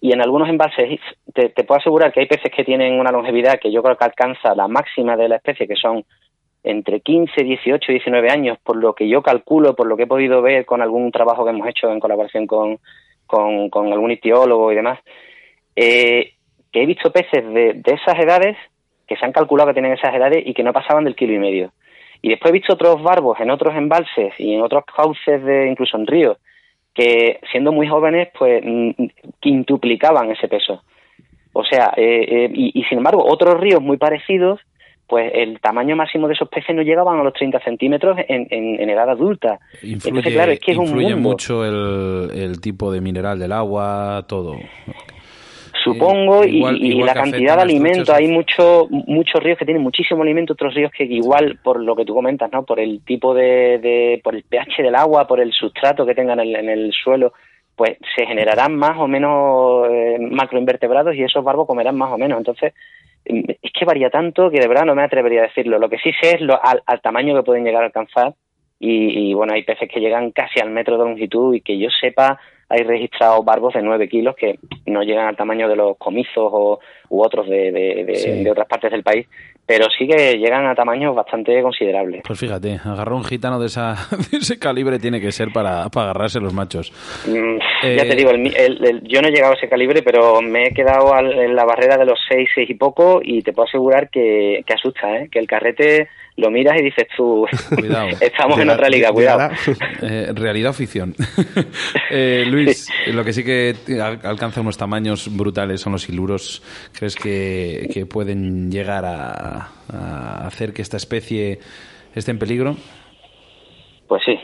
y 0.00 0.12
en 0.12 0.20
algunos 0.20 0.48
embalses 0.48 0.98
te, 1.32 1.50
te, 1.50 1.64
puedo 1.64 1.80
asegurar 1.80 2.12
que 2.12 2.20
hay 2.20 2.26
peces 2.26 2.50
que 2.50 2.64
tienen 2.64 2.98
una 2.98 3.12
longevidad 3.12 3.60
que 3.60 3.70
yo 3.70 3.82
creo 3.82 3.96
que 3.96 4.04
alcanza 4.04 4.54
la 4.54 4.66
máxima 4.66 5.16
de 5.16 5.28
la 5.28 5.36
especie, 5.36 5.68
que 5.68 5.76
son 5.76 6.04
entre 6.64 7.00
15, 7.00 7.42
18 7.42 7.90
y 7.90 7.94
19 7.94 8.30
años, 8.30 8.58
por 8.62 8.76
lo 8.76 8.94
que 8.94 9.08
yo 9.08 9.22
calculo, 9.22 9.74
por 9.74 9.86
lo 9.86 9.96
que 9.96 10.04
he 10.04 10.06
podido 10.08 10.42
ver 10.42 10.64
con 10.64 10.80
algún 10.80 11.10
trabajo 11.10 11.44
que 11.44 11.50
hemos 11.50 11.68
hecho 11.68 11.90
en 11.90 12.00
colaboración 12.00 12.46
con, 12.46 12.78
con, 13.32 13.92
algún 13.92 14.10
ictiólogo 14.10 14.70
y 14.72 14.76
demás, 14.76 14.98
eh, 15.74 16.34
que 16.70 16.82
he 16.82 16.86
visto 16.86 17.12
peces 17.12 17.44
de, 17.52 17.82
esas 17.84 18.18
edades 18.18 18.56
que 19.06 19.16
se 19.16 19.24
han 19.24 19.32
calculado 19.32 19.68
que 19.68 19.74
tienen 19.74 19.92
esas 19.92 20.14
edades 20.14 20.42
y 20.44 20.54
que 20.54 20.62
no 20.62 20.72
pasaban 20.72 21.04
del 21.04 21.16
kilo 21.16 21.32
y 21.32 21.38
medio. 21.38 21.72
Y 22.20 22.28
después 22.28 22.50
he 22.50 22.58
visto 22.58 22.74
otros 22.74 23.02
barbos 23.02 23.40
en 23.40 23.50
otros 23.50 23.74
embalses 23.74 24.32
y 24.38 24.54
en 24.54 24.62
otros 24.62 24.84
cauces, 24.84 25.42
de 25.42 25.68
incluso 25.68 25.96
en 25.96 26.06
ríos, 26.06 26.38
que 26.94 27.40
siendo 27.50 27.72
muy 27.72 27.88
jóvenes, 27.88 28.28
pues 28.38 28.62
quintuplicaban 29.40 30.30
ese 30.30 30.46
peso. 30.46 30.82
O 31.52 31.64
sea, 31.64 31.92
eh, 31.96 32.26
eh, 32.28 32.50
y, 32.54 32.82
sin 32.84 32.98
embargo, 32.98 33.24
otros 33.26 33.60
ríos 33.60 33.82
muy 33.82 33.96
parecidos 33.96 34.60
pues 35.12 35.30
el 35.34 35.60
tamaño 35.60 35.94
máximo 35.94 36.26
de 36.26 36.32
esos 36.32 36.48
peces 36.48 36.74
no 36.74 36.80
llegaban 36.80 37.20
a 37.20 37.22
los 37.22 37.34
30 37.34 37.60
centímetros 37.60 38.16
en, 38.28 38.46
en, 38.48 38.88
edad 38.88 39.10
adulta. 39.10 39.60
Influye, 39.82 40.32
claro, 40.32 40.52
es 40.52 40.58
que 40.58 40.72
es 40.72 40.78
un 40.78 41.20
mucho 41.20 41.66
el, 41.66 42.30
el, 42.34 42.62
tipo 42.62 42.90
de 42.90 43.02
mineral 43.02 43.38
del 43.38 43.52
agua, 43.52 44.24
todo. 44.26 44.56
Supongo, 45.84 46.46
y, 46.46 46.94
la 47.02 47.12
cantidad 47.12 47.56
de 47.56 47.62
alimento, 47.62 48.14
hay 48.14 48.26
muchos 48.26 48.90
muchos 48.90 49.42
ríos 49.42 49.58
que 49.58 49.66
tienen 49.66 49.82
muchísimo 49.82 50.22
alimento, 50.22 50.54
otros 50.54 50.72
ríos 50.72 50.90
que 50.90 51.04
igual, 51.04 51.58
por 51.62 51.78
lo 51.82 51.94
que 51.94 52.06
tú 52.06 52.14
comentas, 52.14 52.50
¿no? 52.50 52.62
Por 52.62 52.80
el 52.80 53.04
tipo 53.04 53.34
de, 53.34 54.18
por 54.24 54.34
el 54.34 54.44
pH 54.44 54.82
del 54.82 54.94
agua, 54.94 55.26
por 55.26 55.40
el 55.40 55.52
sustrato 55.52 56.06
que 56.06 56.14
tengan 56.14 56.40
en, 56.40 56.70
el 56.70 56.90
suelo, 56.90 57.34
pues 57.76 57.98
se 58.16 58.24
generarán 58.24 58.76
más 58.76 58.96
o 58.96 59.06
menos 59.06 59.88
eh, 59.90 60.16
macroinvertebrados 60.30 61.14
y 61.16 61.22
esos 61.22 61.44
barbos 61.44 61.66
comerán 61.66 61.98
más 61.98 62.10
o 62.12 62.16
menos. 62.16 62.38
Entonces, 62.38 62.72
es 63.24 63.72
que 63.72 63.84
varía 63.84 64.10
tanto 64.10 64.50
que 64.50 64.60
de 64.60 64.68
verdad 64.68 64.84
no 64.84 64.94
me 64.94 65.02
atrevería 65.02 65.40
a 65.40 65.46
decirlo. 65.48 65.78
Lo 65.78 65.88
que 65.88 65.98
sí 65.98 66.12
sé 66.20 66.36
es 66.36 66.40
lo, 66.40 66.58
al, 66.62 67.00
tamaño 67.00 67.34
que 67.36 67.42
pueden 67.42 67.64
llegar 67.64 67.82
a 67.82 67.86
alcanzar 67.86 68.34
y, 68.78 69.30
y, 69.30 69.34
bueno, 69.34 69.52
hay 69.54 69.62
peces 69.62 69.88
que 69.88 70.00
llegan 70.00 70.32
casi 70.32 70.60
al 70.60 70.70
metro 70.70 70.98
de 70.98 71.04
longitud 71.04 71.54
y 71.54 71.60
que 71.60 71.78
yo 71.78 71.88
sepa 72.00 72.40
hay 72.72 72.84
registrados 72.84 73.44
barbos 73.44 73.74
de 73.74 73.82
9 73.82 74.08
kilos 74.08 74.34
que 74.34 74.58
no 74.86 75.02
llegan 75.02 75.26
al 75.26 75.36
tamaño 75.36 75.68
de 75.68 75.76
los 75.76 75.98
comizos 75.98 76.48
o, 76.52 76.80
u 77.10 77.22
otros 77.22 77.46
de, 77.46 77.70
de, 77.70 78.50
otras 78.50 78.66
partes 78.66 78.90
del 78.90 79.02
país, 79.02 79.26
pero 79.66 79.86
sí 79.96 80.06
que 80.06 80.38
llegan 80.38 80.66
a 80.66 80.74
tamaños 80.74 81.14
bastante 81.14 81.62
considerables. 81.62 82.22
Pues 82.26 82.38
fíjate, 82.38 82.80
agarrar 82.84 83.14
un 83.14 83.24
gitano 83.24 83.60
de, 83.60 83.66
esa, 83.66 83.92
ese 84.32 84.58
calibre 84.58 84.98
tiene 84.98 85.20
que 85.20 85.32
ser 85.32 85.48
para, 85.52 85.88
para 85.88 86.10
agarrarse 86.10 86.40
los 86.40 86.52
machos. 86.52 86.92
Mm, 87.26 87.58
ya 87.96 88.02
te 88.02 88.12
eh, 88.12 88.16
digo, 88.16 88.30
el, 88.30 89.02
yo 89.04 89.22
no 89.22 89.28
he 89.28 89.32
llegado 89.32 89.52
a 89.52 89.56
ese 89.56 89.68
calibre, 89.68 90.02
pero 90.02 90.42
me 90.42 90.68
he 90.68 90.74
quedado 90.74 91.16
en 91.18 91.54
la 91.54 91.64
barrera 91.64 91.96
de 91.96 92.06
los 92.06 92.18
6, 92.28 92.48
6 92.54 92.70
y 92.70 92.74
poco 92.74 93.20
y 93.22 93.42
te 93.42 93.52
puedo 93.52 93.68
asegurar 93.68 94.10
que, 94.10 94.62
que 94.66 94.74
asusta, 94.74 95.16
¿eh? 95.16 95.28
que 95.30 95.38
el 95.38 95.46
carrete 95.46 96.08
lo 96.36 96.50
miras 96.50 96.80
y 96.80 96.84
dices 96.84 97.06
tú, 97.16 97.46
cuidado. 97.76 98.08
estamos 98.20 98.58
en 98.58 98.70
otra 98.70 98.88
liga, 98.88 99.10
cuidado. 99.10 99.50
Eh, 100.02 100.32
realidad 100.34 100.70
o 100.70 100.74
ficción. 100.74 101.14
eh, 102.10 102.44
Luis, 102.46 102.88
lo 103.06 103.24
que 103.24 103.32
sí 103.32 103.44
que 103.44 103.74
alcanza 104.22 104.60
unos 104.60 104.76
tamaños 104.76 105.34
brutales 105.36 105.80
son 105.80 105.92
los 105.92 106.02
siluros. 106.02 106.62
¿Crees 106.96 107.14
que, 107.14 107.88
que 107.92 108.06
pueden 108.06 108.70
llegar 108.70 109.04
a, 109.04 110.46
hacer 110.46 110.72
que 110.72 110.82
esta 110.82 110.96
especie 110.96 111.58
esté 112.14 112.30
en 112.30 112.38
peligro? 112.38 112.76
Pues 114.08 114.22
sí, 114.24 114.38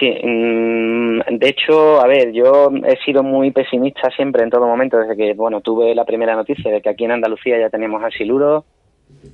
sí. 0.00 0.10
Mm, 0.22 1.20
de 1.38 1.48
hecho, 1.48 2.00
a 2.00 2.06
ver, 2.06 2.32
yo 2.32 2.70
he 2.84 2.96
sido 3.04 3.22
muy 3.22 3.50
pesimista 3.52 4.10
siempre 4.10 4.42
en 4.42 4.50
todo 4.50 4.66
momento, 4.66 4.98
desde 4.98 5.16
que, 5.16 5.34
bueno, 5.34 5.60
tuve 5.60 5.94
la 5.94 6.04
primera 6.04 6.34
noticia 6.34 6.72
de 6.72 6.80
que 6.80 6.90
aquí 6.90 7.04
en 7.04 7.12
Andalucía 7.12 7.58
ya 7.58 7.70
teníamos 7.70 8.02
a 8.02 8.10
siluro 8.10 8.64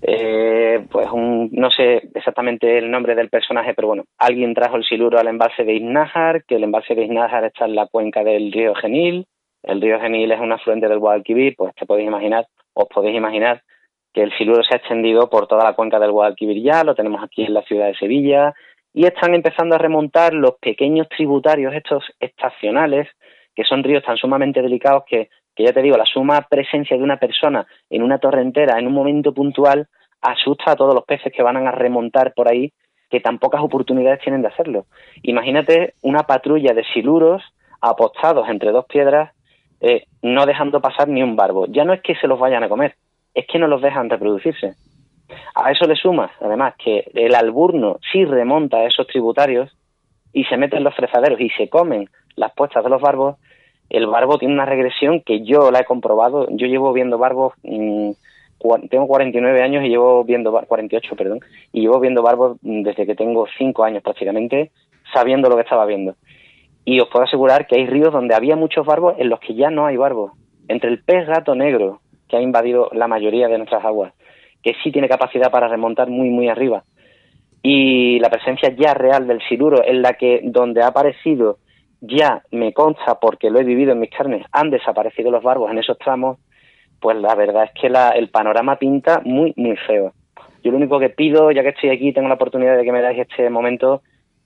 eh, 0.02 0.86
pues 0.90 1.10
un, 1.10 1.50
no 1.52 1.70
sé 1.70 2.08
exactamente 2.14 2.78
el 2.78 2.90
nombre 2.90 3.14
del 3.14 3.28
personaje, 3.28 3.74
pero 3.74 3.88
bueno, 3.88 4.04
alguien 4.18 4.54
trajo 4.54 4.76
el 4.76 4.84
siluro 4.84 5.18
al 5.18 5.28
embalse 5.28 5.64
de 5.64 5.74
Iznájar, 5.74 6.44
que 6.44 6.56
el 6.56 6.64
embalse 6.64 6.94
de 6.94 7.04
Iznájar 7.04 7.44
está 7.44 7.66
en 7.66 7.74
la 7.74 7.86
cuenca 7.86 8.24
del 8.24 8.52
río 8.52 8.74
Genil, 8.74 9.26
el 9.62 9.80
río 9.80 10.00
Genil 10.00 10.32
es 10.32 10.40
un 10.40 10.52
afluente 10.52 10.88
del 10.88 10.98
Guadalquivir, 10.98 11.54
pues 11.56 11.74
te 11.74 11.86
podéis 11.86 12.08
imaginar, 12.08 12.46
os 12.74 12.86
podéis 12.88 13.16
imaginar 13.16 13.62
que 14.12 14.22
el 14.22 14.36
siluro 14.36 14.62
se 14.62 14.74
ha 14.74 14.78
extendido 14.78 15.30
por 15.30 15.46
toda 15.46 15.64
la 15.64 15.74
cuenca 15.74 15.98
del 15.98 16.12
Guadalquivir 16.12 16.62
ya, 16.62 16.84
lo 16.84 16.94
tenemos 16.94 17.22
aquí 17.22 17.44
en 17.44 17.54
la 17.54 17.62
ciudad 17.62 17.86
de 17.86 17.94
Sevilla, 17.94 18.52
y 18.92 19.06
están 19.06 19.34
empezando 19.34 19.74
a 19.74 19.78
remontar 19.78 20.34
los 20.34 20.52
pequeños 20.60 21.08
tributarios 21.08 21.74
estos 21.74 22.04
estacionales, 22.20 23.08
que 23.54 23.64
son 23.64 23.82
ríos 23.82 24.04
tan 24.04 24.16
sumamente 24.16 24.62
delicados 24.62 25.04
que 25.06 25.28
que 25.54 25.64
ya 25.64 25.72
te 25.72 25.82
digo, 25.82 25.96
la 25.96 26.06
suma 26.06 26.46
presencia 26.48 26.96
de 26.96 27.02
una 27.02 27.18
persona 27.18 27.66
en 27.90 28.02
una 28.02 28.18
torrentera 28.18 28.78
en 28.78 28.86
un 28.86 28.94
momento 28.94 29.32
puntual 29.32 29.88
asusta 30.20 30.72
a 30.72 30.76
todos 30.76 30.94
los 30.94 31.04
peces 31.04 31.32
que 31.32 31.42
van 31.42 31.56
a 31.56 31.72
remontar 31.72 32.32
por 32.34 32.48
ahí, 32.48 32.72
que 33.10 33.20
tan 33.20 33.38
pocas 33.38 33.60
oportunidades 33.60 34.20
tienen 34.20 34.42
de 34.42 34.48
hacerlo. 34.48 34.86
Imagínate 35.22 35.94
una 36.02 36.22
patrulla 36.22 36.72
de 36.72 36.84
siluros 36.94 37.42
apostados 37.80 38.48
entre 38.48 38.70
dos 38.70 38.86
piedras, 38.86 39.32
eh, 39.80 40.04
no 40.22 40.46
dejando 40.46 40.80
pasar 40.80 41.08
ni 41.08 41.22
un 41.22 41.36
barbo. 41.36 41.66
Ya 41.66 41.84
no 41.84 41.92
es 41.92 42.00
que 42.00 42.14
se 42.14 42.28
los 42.28 42.38
vayan 42.38 42.62
a 42.62 42.68
comer, 42.68 42.94
es 43.34 43.46
que 43.46 43.58
no 43.58 43.66
los 43.66 43.82
dejan 43.82 44.08
reproducirse. 44.08 44.74
A 45.54 45.70
eso 45.70 45.86
le 45.86 45.96
sumas, 45.96 46.30
además, 46.40 46.74
que 46.82 47.10
el 47.14 47.34
alburno 47.34 47.98
sí 48.12 48.24
remonta 48.24 48.78
a 48.78 48.86
esos 48.86 49.06
tributarios 49.06 49.76
y 50.32 50.44
se 50.44 50.56
meten 50.56 50.84
los 50.84 50.94
fresaderos 50.94 51.40
y 51.40 51.50
se 51.50 51.68
comen 51.68 52.08
las 52.36 52.52
puestas 52.54 52.84
de 52.84 52.90
los 52.90 53.00
barbos, 53.00 53.36
el 53.92 54.06
barbo 54.06 54.38
tiene 54.38 54.54
una 54.54 54.64
regresión 54.64 55.20
que 55.20 55.42
yo 55.42 55.70
la 55.70 55.80
he 55.80 55.84
comprobado. 55.84 56.48
Yo 56.50 56.66
llevo 56.66 56.94
viendo 56.94 57.18
barbos, 57.18 57.52
mm, 57.62 58.12
tengo 58.88 59.06
49 59.06 59.62
años 59.62 59.84
y 59.84 59.88
llevo 59.90 60.24
viendo, 60.24 60.50
48, 60.50 61.14
perdón, 61.14 61.40
y 61.72 61.82
llevo 61.82 62.00
viendo 62.00 62.22
barbos 62.22 62.56
desde 62.62 63.04
que 63.04 63.14
tengo 63.14 63.46
5 63.58 63.84
años 63.84 64.02
prácticamente, 64.02 64.70
sabiendo 65.12 65.50
lo 65.50 65.56
que 65.56 65.62
estaba 65.62 65.84
viendo. 65.84 66.14
Y 66.86 67.00
os 67.00 67.08
puedo 67.08 67.26
asegurar 67.26 67.66
que 67.66 67.76
hay 67.76 67.86
ríos 67.86 68.14
donde 68.14 68.34
había 68.34 68.56
muchos 68.56 68.86
barbos 68.86 69.16
en 69.18 69.28
los 69.28 69.40
que 69.40 69.54
ya 69.54 69.70
no 69.70 69.84
hay 69.84 69.98
barbos. 69.98 70.32
Entre 70.68 70.88
el 70.88 71.02
pez 71.02 71.26
gato 71.26 71.54
negro, 71.54 72.00
que 72.28 72.38
ha 72.38 72.40
invadido 72.40 72.88
la 72.92 73.08
mayoría 73.08 73.48
de 73.48 73.58
nuestras 73.58 73.84
aguas, 73.84 74.14
que 74.62 74.72
sí 74.82 74.90
tiene 74.90 75.08
capacidad 75.08 75.50
para 75.50 75.68
remontar 75.68 76.08
muy, 76.08 76.30
muy 76.30 76.48
arriba, 76.48 76.84
y 77.62 78.18
la 78.20 78.30
presencia 78.30 78.74
ya 78.74 78.94
real 78.94 79.26
del 79.26 79.42
siluro, 79.48 79.84
en 79.84 80.00
la 80.00 80.14
que 80.14 80.40
donde 80.44 80.80
ha 80.82 80.86
aparecido 80.86 81.58
ya 82.02 82.42
me 82.50 82.72
consta, 82.72 83.20
porque 83.20 83.48
lo 83.48 83.60
he 83.60 83.64
vivido 83.64 83.92
en 83.92 84.00
mis 84.00 84.10
carnes, 84.10 84.44
han 84.50 84.70
desaparecido 84.70 85.30
los 85.30 85.42
barbos 85.42 85.70
en 85.70 85.78
esos 85.78 85.96
tramos, 85.98 86.38
pues 87.00 87.16
la 87.16 87.34
verdad 87.36 87.64
es 87.64 87.70
que 87.80 87.86
el 87.86 88.28
panorama 88.28 88.76
pinta 88.76 89.22
muy, 89.24 89.54
muy 89.56 89.76
feo. 89.76 90.12
Yo 90.64 90.72
lo 90.72 90.76
único 90.76 90.98
que 90.98 91.10
pido, 91.10 91.50
ya 91.52 91.62
que 91.62 91.70
estoy 91.70 91.90
aquí, 91.90 92.12
tengo 92.12 92.28
la 92.28 92.34
oportunidad 92.34 92.76
de 92.76 92.84
que 92.84 92.92
me 92.92 93.00
dais 93.00 93.18
este 93.18 93.48
momento, 93.50 94.02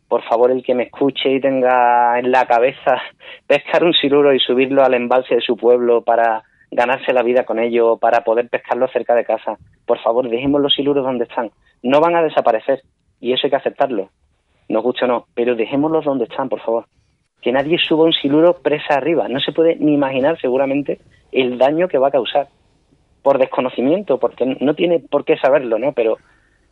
por 0.06 0.22
favor, 0.24 0.50
el 0.50 0.62
que 0.62 0.74
me 0.74 0.84
escuche 0.84 1.32
y 1.32 1.40
tenga 1.40 2.18
en 2.18 2.30
la 2.30 2.46
cabeza 2.46 3.02
pescar 3.46 3.84
un 3.84 3.94
siluro 3.94 4.34
y 4.34 4.38
subirlo 4.38 4.84
al 4.84 4.94
embalse 4.94 5.36
de 5.36 5.40
su 5.40 5.56
pueblo 5.56 6.02
para 6.02 6.42
ganarse 6.70 7.12
la 7.14 7.22
vida 7.22 7.44
con 7.44 7.58
ello, 7.58 7.96
para 7.96 8.22
poder 8.22 8.50
pescarlo 8.50 8.86
cerca 8.88 9.14
de 9.14 9.24
casa. 9.24 9.56
Por 9.86 9.98
favor, 10.00 10.28
dejemos 10.28 10.60
los 10.60 10.74
siluros 10.74 11.04
donde 11.04 11.24
están. 11.24 11.50
No 11.82 12.00
van 12.00 12.16
a 12.16 12.22
desaparecer 12.22 12.82
y 13.18 13.32
eso 13.32 13.46
hay 13.46 13.50
que 13.50 13.56
aceptarlo. 13.56 14.10
Nos 14.68 14.82
gusta 14.82 15.06
o 15.06 15.08
no, 15.08 15.26
pero 15.34 15.54
dejémoslos 15.54 16.04
donde 16.04 16.24
están, 16.24 16.50
por 16.50 16.60
favor 16.60 16.86
que 17.40 17.52
nadie 17.52 17.78
suba 17.78 18.04
un 18.04 18.12
siluro 18.12 18.54
presa 18.54 18.94
arriba. 18.94 19.28
No 19.28 19.40
se 19.40 19.52
puede 19.52 19.76
ni 19.76 19.94
imaginar 19.94 20.40
seguramente 20.40 20.98
el 21.32 21.58
daño 21.58 21.88
que 21.88 21.98
va 21.98 22.08
a 22.08 22.12
causar 22.12 22.48
por 23.22 23.38
desconocimiento, 23.38 24.18
porque 24.18 24.56
no 24.60 24.74
tiene 24.74 25.00
por 25.00 25.24
qué 25.24 25.36
saberlo, 25.36 25.78
¿no? 25.78 25.92
Pero, 25.92 26.18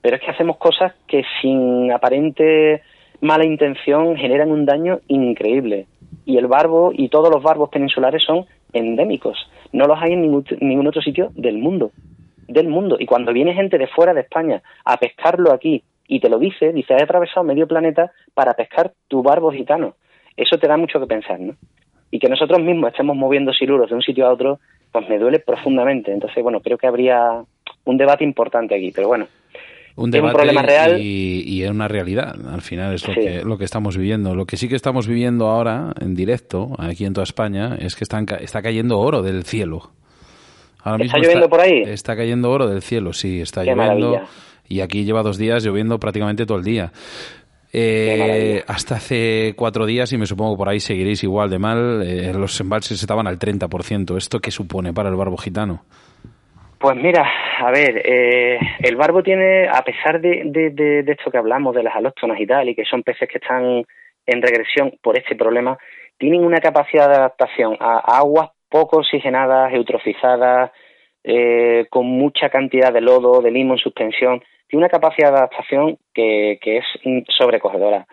pero 0.00 0.16
es 0.16 0.22
que 0.22 0.31
hacemos 0.31 0.57
cosas 0.57 0.94
que 1.07 1.24
sin 1.40 1.90
aparente 1.90 2.83
mala 3.20 3.44
intención 3.44 4.16
generan 4.16 4.50
un 4.50 4.64
daño 4.64 5.00
increíble. 5.09 5.87
Y 6.24 6.37
el 6.37 6.46
barbo 6.46 6.92
y 6.94 7.09
todos 7.09 7.31
los 7.31 7.42
barbos 7.42 7.70
peninsulares 7.70 8.22
son 8.22 8.46
endémicos. 8.72 9.50
No 9.72 9.87
los 9.87 10.00
hay 10.00 10.12
en 10.12 10.22
ningún, 10.22 10.44
ningún 10.61 10.87
otro 10.87 11.03
sitio 11.03 11.31
del 11.35 11.59
mundo. 11.59 11.90
Del 12.46 12.68
mundo. 12.68 12.96
Y 13.00 13.07
cuando 13.07 13.33
viene 13.33 13.55
gente 13.55 13.79
de 13.79 13.88
fuera 13.88 14.14
de 14.14 14.20
España 14.20 14.62
a 14.85 14.96
pescarlo 14.96 15.53
aquí 15.53 15.83
y 16.07 16.20
te 16.20 16.29
lo 16.29 16.38
dice, 16.38 16.72
dice, 16.72 16.94
he 16.94 17.03
atravesado 17.03 17.44
medio 17.44 17.66
planeta 17.66 18.12
para 18.35 18.55
pescar 18.55 18.92
tu 19.09 19.22
barbo 19.22 19.50
gitano 19.50 19.94
eso 20.37 20.59
te 20.59 20.68
da 20.68 20.77
mucho 20.77 21.01
que 21.01 21.07
pensar, 21.07 21.40
¿no? 21.40 21.55
Y 22.11 22.18
que 22.18 22.29
nosotros 22.29 22.61
mismos 22.61 22.90
estemos 22.90 23.16
moviendo 23.16 23.53
siluros 23.53 23.90
de 23.90 23.97
un 23.97 24.03
sitio 24.03 24.27
a 24.27 24.33
otro, 24.33 24.61
pues 24.92 25.09
me 25.09 25.18
duele 25.18 25.40
profundamente. 25.40 26.12
Entonces, 26.12 26.42
bueno, 26.42 26.61
creo 26.61 26.79
que 26.79 26.87
habría 26.87 27.42
un 27.85 27.97
debate 27.97 28.25
importante 28.25 28.75
aquí, 28.75 28.92
pero 28.94 29.09
bueno. 29.09 29.27
Un 29.97 30.11
debate 30.11 30.33
un 30.33 30.37
problema 30.37 30.62
real. 30.62 31.01
Y, 31.01 31.62
es 31.62 31.70
una 31.70 31.88
realidad, 31.88 32.35
al 32.53 32.62
final 32.62 32.94
es 32.94 33.07
lo, 33.07 33.14
que, 33.14 33.42
lo 33.44 33.59
que 33.59 33.64
estamos 33.64 33.97
viviendo. 33.97 34.35
Lo 34.35 34.44
que 34.47 34.57
sí 34.57 34.68
que 34.68 34.77
estamos 34.77 35.07
viviendo 35.07 35.49
ahora, 35.49 35.92
en 36.01 36.14
directo, 36.14 36.73
aquí 36.79 37.05
en 37.05 37.12
toda 37.12 37.25
España, 37.25 37.77
es 37.81 37.94
que 37.97 38.05
están, 38.05 38.27
está 38.40 38.62
cayendo 38.62 38.99
oro 38.99 39.23
del 39.23 39.44
cielo. 39.44 39.90
¿Está 40.85 41.18
lloviendo 41.18 41.49
por 41.49 41.61
ahí? 41.61 41.83
Está 41.87 42.14
cayendo 42.14 42.51
oro 42.51 42.68
del 42.68 42.83
cielo, 42.83 43.12
sí, 43.12 43.40
está 43.40 43.64
lloviendo. 43.64 44.20
Y 44.68 44.81
aquí 44.81 45.05
lleva 45.05 45.23
dos 45.23 45.38
días 45.38 45.64
lloviendo 45.64 45.99
prácticamente 45.99 46.47
todo 46.47 46.59
el 46.59 46.64
día. 46.64 46.92
Eh, 47.76 48.62
hasta 48.68 48.94
hace 48.94 49.54
cuatro 49.56 49.84
días, 49.84 50.12
y 50.12 50.16
me 50.16 50.26
supongo 50.26 50.54
que 50.54 50.58
por 50.58 50.68
ahí 50.68 50.78
seguiréis 50.78 51.24
igual 51.24 51.50
de 51.50 51.58
mal, 51.58 52.02
eh, 52.06 52.32
los 52.32 52.60
embalses 52.60 53.00
estaban 53.00 53.26
al 53.26 53.37
30%. 53.37 54.16
¿Esto 54.16 54.38
qué 54.38 54.52
supone 54.52 54.92
para 54.92 55.08
el 55.08 55.16
barbo 55.16 55.37
gitano? 55.37 55.82
Pues 56.78 56.94
mira, 56.94 57.28
a 57.58 57.72
ver, 57.72 58.00
eh, 58.04 58.60
el 58.78 58.94
barbo 58.94 59.24
tiene, 59.24 59.66
a 59.66 59.82
pesar 59.82 60.20
de, 60.20 60.42
de, 60.44 61.00
esto 61.00 61.32
que 61.32 61.38
hablamos, 61.38 61.74
de 61.74 61.82
las 61.82 61.96
alóctonas 61.96 62.38
y 62.38 62.46
tal, 62.46 62.68
y 62.68 62.76
que 62.76 62.84
son 62.84 63.02
peces 63.02 63.28
que 63.28 63.38
están 63.38 63.82
en 64.24 64.42
regresión 64.42 64.92
por 65.02 65.18
este 65.18 65.34
problema, 65.34 65.76
tienen 66.16 66.44
una 66.44 66.60
capacidad 66.60 67.08
de 67.08 67.16
adaptación 67.16 67.76
a, 67.80 67.98
aguas 68.18 68.50
poco 68.68 68.98
oxigenadas, 68.98 69.72
eutrofizadas, 69.72 70.70
con 71.90 72.06
mucha 72.06 72.50
cantidad 72.50 72.92
de 72.92 73.00
lodo, 73.00 73.40
de 73.40 73.50
limo 73.50 73.74
en 73.74 73.78
suspensión, 73.78 74.42
tiene 74.68 74.85
una 74.85 74.88
capacidad 74.88 75.31
de 75.31 75.38
adaptación 75.38 75.98
que, 76.12 76.59
es 76.62 76.85
sobrecogedora. 77.37 78.07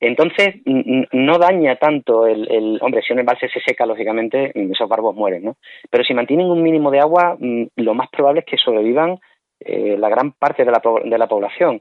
Entonces, 0.00 0.56
no 0.64 1.38
daña 1.38 1.76
tanto 1.76 2.26
el, 2.26 2.78
Hombre, 2.80 3.02
si 3.02 3.12
un 3.12 3.18
embalse 3.18 3.48
se 3.48 3.60
seca, 3.60 3.84
lógicamente, 3.84 4.52
esos 4.54 4.88
barbos 4.88 5.16
mueren, 5.16 5.42
¿no? 5.42 5.56
Pero 5.90 6.04
si 6.04 6.14
mantienen 6.14 6.46
un 6.46 6.62
mínimo 6.62 6.90
de 6.90 7.00
agua, 7.00 7.36
mm, 7.38 7.64
lo 7.76 7.94
más 7.94 8.08
probable 8.10 8.40
es 8.40 8.46
que 8.46 8.56
sobrevivan 8.56 9.18
eh, 9.60 9.96
la 9.98 10.08
gran 10.08 10.32
parte 10.32 10.64
de 10.64 10.70
la, 10.70 10.80
de 11.04 11.18
la 11.18 11.26
población. 11.26 11.80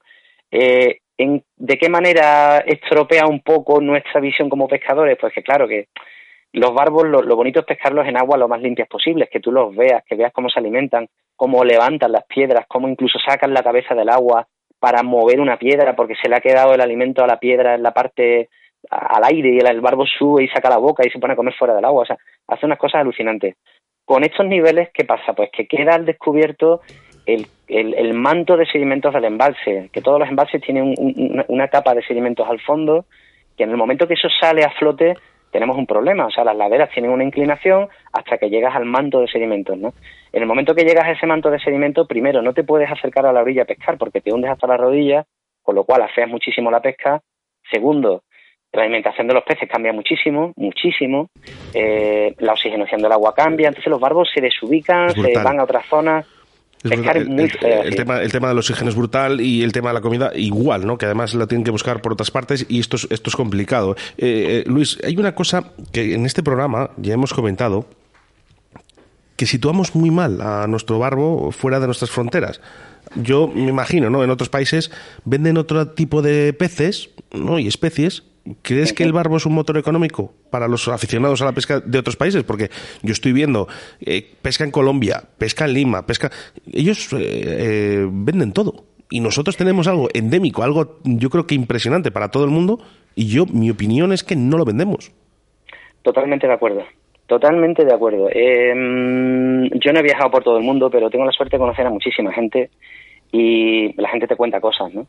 Eh, 0.50 1.00
¿De 1.18 1.78
qué 1.78 1.90
manera 1.90 2.60
estropea 2.60 3.26
un 3.28 3.42
poco 3.42 3.82
nuestra 3.82 4.22
visión 4.22 4.50
como 4.50 4.68
pescadores? 4.68 5.18
Pues 5.20 5.34
que 5.34 5.44
claro 5.44 5.68
que 5.68 5.88
Los 6.54 6.74
barbos, 6.74 7.06
lo, 7.06 7.36
bonito 7.36 7.60
es 7.60 7.66
pescarlos 7.66 8.08
en 8.08 8.18
agua 8.18 8.38
lo 8.38 8.48
más 8.48 8.62
limpias 8.62 8.88
posibles, 8.88 9.30
que 9.30 9.40
tú 9.40 9.52
los 9.52 9.76
veas, 9.76 10.04
que 10.06 10.16
veas 10.16 10.34
cómo 10.34 10.50
se 10.50 10.60
alimentan, 10.60 11.08
cómo 11.36 11.64
levantan 11.64 12.12
las 12.12 12.26
piedras, 12.26 12.66
cómo 12.68 12.88
incluso 12.88 13.20
sacan 13.20 13.54
la 13.54 13.64
cabeza 13.64 13.94
del 13.94 14.10
agua 14.10 14.48
para 14.80 15.04
mover 15.04 15.40
una 15.40 15.58
piedra 15.58 15.96
porque 15.96 16.16
se 16.16 16.30
le 16.30 16.36
ha 16.36 16.42
quedado 16.42 16.74
el 16.74 16.82
alimento 16.82 17.24
a 17.24 17.28
la 17.28 17.40
piedra 17.40 17.76
en 17.76 17.84
la 17.84 17.92
parte 17.92 18.50
al 18.90 19.24
aire 19.26 19.50
y 19.50 19.60
el 19.60 19.82
barbo 19.82 20.06
sube 20.06 20.44
y 20.44 20.48
saca 20.48 20.70
la 20.70 20.78
boca 20.78 21.04
y 21.06 21.10
se 21.10 21.20
pone 21.20 21.34
a 21.34 21.36
comer 21.36 21.54
fuera 21.54 21.76
del 21.76 21.86
agua. 21.86 22.04
O 22.04 22.06
sea, 22.06 22.18
hace 22.48 22.66
unas 22.66 22.78
cosas 22.78 23.02
alucinantes. 23.02 23.56
Con 24.06 24.24
estos 24.24 24.46
niveles, 24.46 24.90
¿qué 24.94 25.04
pasa? 25.04 25.34
Pues 25.34 25.50
que 25.52 25.68
queda 25.68 25.96
al 25.96 26.06
descubierto 26.06 26.82
el, 27.26 27.48
el, 27.68 28.14
manto 28.14 28.56
de 28.56 28.66
sedimentos 28.66 29.14
del 29.14 29.26
embalse, 29.26 29.90
que 29.92 30.02
todos 30.02 30.20
los 30.20 30.30
embalses 30.30 30.62
tienen 30.62 30.94
una 31.50 31.68
capa 31.68 31.94
de 31.94 32.04
sedimentos 32.04 32.48
al 32.50 32.62
fondo, 32.62 33.06
que 33.58 33.64
en 33.64 33.72
el 33.72 33.78
momento 33.78 34.08
que 34.08 34.14
eso 34.14 34.30
sale 34.40 34.64
a 34.64 34.72
flote 34.72 35.16
tenemos 35.52 35.78
un 35.78 35.86
problema. 35.86 36.26
O 36.26 36.32
sea, 36.32 36.44
las 36.44 36.56
laderas 36.56 36.90
tienen 36.92 37.12
una 37.12 37.24
inclinación 37.24 37.88
hasta 38.12 38.38
que 38.38 38.50
llegas 38.50 38.76
al 38.76 38.86
manto 38.86 39.20
de 39.20 39.28
sedimentos, 39.28 39.78
¿no? 39.78 39.94
En 40.32 40.42
el 40.42 40.48
momento 40.48 40.76
que 40.76 40.84
llegas 40.84 41.06
a 41.06 41.12
ese 41.12 41.26
manto 41.26 41.50
de 41.50 41.60
sedimentos, 41.60 42.08
primero, 42.08 42.42
no 42.42 42.54
te 42.54 42.64
puedes 42.64 42.92
acercar 42.92 43.26
a 43.26 43.34
la 43.34 43.42
orilla 43.42 43.64
a 43.64 43.66
pescar 43.66 43.98
porque 43.98 44.22
te 44.22 44.34
hundes 44.34 44.52
hasta 44.52 44.68
la 44.68 44.78
rodilla, 44.78 45.26
con 45.64 45.76
lo 45.76 45.84
cual 45.84 46.02
afeas 46.02 46.30
muchísimo 46.30 46.70
la 46.70 46.82
pesca. 46.82 47.22
Segundo, 47.72 48.24
la 48.74 48.84
alimentación 48.84 49.28
de 49.28 49.34
los 49.34 49.44
peces 49.44 49.70
cambia 49.70 49.94
muchísimo, 49.94 50.54
muchísimo. 50.56 51.30
Eh, 51.74 52.36
la 52.40 52.54
oxigenación 52.54 53.02
del 53.02 53.12
agua 53.12 53.34
cambia, 53.34 53.70
entonces 53.70 53.90
los 53.90 54.00
barbos 54.00 54.30
se 54.34 54.42
desubican, 54.42 55.10
se 55.10 55.34
van 55.42 55.60
a 55.60 55.64
otras 55.64 55.86
zonas 55.88 56.28
el, 56.92 57.96
tema, 57.96 58.22
el 58.22 58.32
tema 58.32 58.48
del 58.50 58.58
oxígeno 58.58 58.90
es 58.90 58.96
brutal 58.96 59.42
y 59.42 59.64
el 59.64 59.72
tema 59.72 59.90
de 59.90 59.96
la 59.96 60.02
comida 60.02 60.32
igual, 60.36 60.86
¿no? 60.86 60.98
Que 60.98 61.06
además 61.06 61.34
la 61.34 61.48
tienen 61.48 61.64
que 61.64 61.72
buscar 61.72 62.02
por 62.02 62.14
otras 62.14 62.32
partes 62.32 62.66
y 62.70 62.80
esto 62.80 62.96
es, 62.96 63.08
esto 63.10 63.30
es 63.30 63.36
complicado. 63.36 63.96
Eh, 64.18 64.64
eh, 64.66 64.70
Luis, 64.70 64.98
hay 65.04 65.18
una 65.18 65.36
cosa 65.36 65.72
que 65.92 66.14
en 66.14 66.26
este 66.26 66.44
programa 66.44 66.92
ya 66.98 67.14
hemos 67.14 67.34
comentado 67.34 67.86
que 69.36 69.46
situamos 69.46 69.96
muy 69.96 70.12
mal 70.12 70.42
a 70.42 70.68
nuestro 70.68 71.00
barbo 71.00 71.52
fuera 71.52 71.80
de 71.80 71.86
nuestras 71.86 72.10
fronteras. 72.10 72.60
Yo 73.16 73.48
me 73.48 73.70
imagino, 73.70 74.10
¿no? 74.10 74.24
En 74.24 74.30
otros 74.30 74.50
países 74.50 74.92
venden 75.24 75.58
otro 75.58 75.90
tipo 75.90 76.22
de 76.22 76.54
peces, 76.54 77.12
¿no? 77.32 77.60
Y 77.60 77.68
especies 77.68 78.24
¿Crees 78.62 78.94
que 78.94 79.04
el 79.04 79.14
barbo 79.14 79.38
es 79.38 79.46
un 79.46 79.54
motor 79.54 79.78
económico 79.78 80.34
para 80.50 80.68
los 80.68 80.88
aficionados 80.88 81.42
a 81.42 81.46
la 81.46 81.52
pesca 81.52 81.80
de 81.80 82.00
otros 82.00 82.16
países? 82.16 82.44
Porque 82.44 82.70
yo 83.02 83.12
estoy 83.12 83.34
viendo 83.34 83.68
eh, 84.00 84.26
pesca 84.42 84.64
en 84.64 84.72
Colombia, 84.72 85.24
pesca 85.38 85.66
en 85.66 85.74
Lima, 85.74 86.06
pesca. 86.06 86.32
Ellos 86.72 87.12
eh, 87.14 87.18
eh, 87.20 88.08
venden 88.10 88.54
todo. 88.54 88.86
Y 89.10 89.22
nosotros 89.22 89.56
tenemos 89.56 89.88
algo 89.88 90.10
endémico, 90.14 90.64
algo 90.64 91.00
yo 91.04 91.30
creo 91.30 91.48
que 91.48 91.56
impresionante 91.56 92.12
para 92.12 92.30
todo 92.30 92.44
el 92.44 92.52
mundo. 92.52 92.80
Y 93.16 93.28
yo, 93.28 93.46
mi 93.46 93.70
opinión 93.70 94.12
es 94.12 94.24
que 94.24 94.36
no 94.36 94.58
lo 94.58 94.66
vendemos. 94.66 95.12
Totalmente 96.02 96.48
de 96.48 96.54
acuerdo. 96.54 96.84
Totalmente 97.26 97.84
de 97.84 97.94
acuerdo. 97.94 98.30
Em, 98.32 99.70
yo 99.80 99.92
no 99.92 100.00
he 100.00 100.04
viajado 100.04 100.32
por 100.32 100.44
todo 100.44 100.58
el 100.58 100.64
mundo, 100.64 100.90
pero 100.90 101.10
tengo 101.10 101.26
la 101.26 101.32
suerte 101.32 101.58
de 101.58 101.60
conocer 101.60 101.86
a 101.86 101.90
muchísima 101.90 102.32
gente 102.32 102.70
y 103.32 103.94
la 104.02 104.10
gente 104.10 104.28
te 104.28 104.36
cuenta 104.36 104.62
cosas, 104.62 104.94
¿no? 104.94 105.08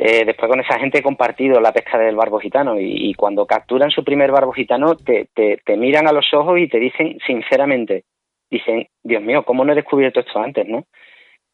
Eh, 0.00 0.24
después 0.24 0.48
con 0.48 0.60
esa 0.60 0.78
gente 0.78 0.98
he 0.98 1.02
compartido 1.02 1.60
la 1.60 1.72
pesca 1.72 1.98
del 1.98 2.14
barbo 2.14 2.38
gitano 2.38 2.78
y, 2.78 3.12
cuando 3.14 3.46
capturan 3.46 3.90
su 3.90 4.04
primer 4.04 4.30
barbo 4.30 4.52
gitano 4.52 4.94
te, 4.94 5.28
te, 5.34 5.76
miran 5.76 6.06
a 6.06 6.12
los 6.12 6.32
ojos 6.32 6.60
y 6.60 6.68
te 6.68 6.78
dicen 6.78 7.18
sinceramente, 7.26 8.04
dicen, 8.48 8.86
Dios 9.02 9.20
mío, 9.20 9.42
¿cómo 9.42 9.64
no 9.64 9.72
he 9.72 9.74
descubierto 9.74 10.20
esto 10.20 10.38
antes, 10.38 10.68
no? 10.68 10.84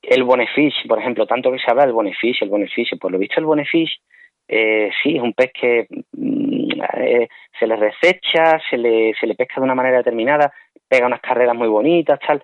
El 0.03 0.25
bonefish, 0.25 0.87
por 0.87 0.99
ejemplo, 0.99 1.27
tanto 1.27 1.51
que 1.51 1.59
se 1.59 1.71
habla 1.71 1.87
del 1.87 1.95
bonefish, 1.95 2.43
el 2.43 2.51
bonefish, 2.51 2.99
por 2.99 3.11
lo 3.11 3.19
visto 3.19 3.41
el 3.41 3.47
bonefish 3.47 3.99
eh, 4.47 4.91
sí, 5.03 5.17
es 5.17 5.23
un 5.23 5.33
pez 5.33 5.51
que 5.59 5.87
mm, 6.13 6.83
eh, 6.99 7.29
se 7.59 7.67
le 7.67 7.77
resecha, 7.77 8.61
se 8.69 8.77
le, 8.77 9.15
se 9.19 9.27
le 9.27 9.35
pesca 9.35 9.55
de 9.57 9.65
una 9.65 9.75
manera 9.75 9.99
determinada, 9.99 10.53
pega 10.87 11.07
unas 11.07 11.23
carreras 11.23 11.57
muy 11.57 11.69
bonitas, 11.69 12.21
tal. 12.27 12.43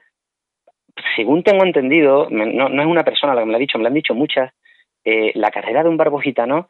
Según 1.15 1.43
tengo 1.43 1.65
entendido, 1.65 2.29
no, 2.31 2.69
no 2.69 2.83
es 2.83 2.89
una 2.89 3.05
persona 3.05 3.35
la 3.35 3.43
que 3.43 3.47
me 3.47 3.53
lo 3.53 3.57
ha 3.57 3.61
dicho, 3.61 3.79
me 3.79 3.83
lo 3.83 3.89
han 3.89 3.95
dicho 3.95 4.15
muchas, 4.15 4.53
eh, 5.05 5.33
la 5.35 5.51
carrera 5.51 5.83
de 5.83 5.89
un 5.89 5.97
barbo 5.97 6.19
gitano 6.19 6.69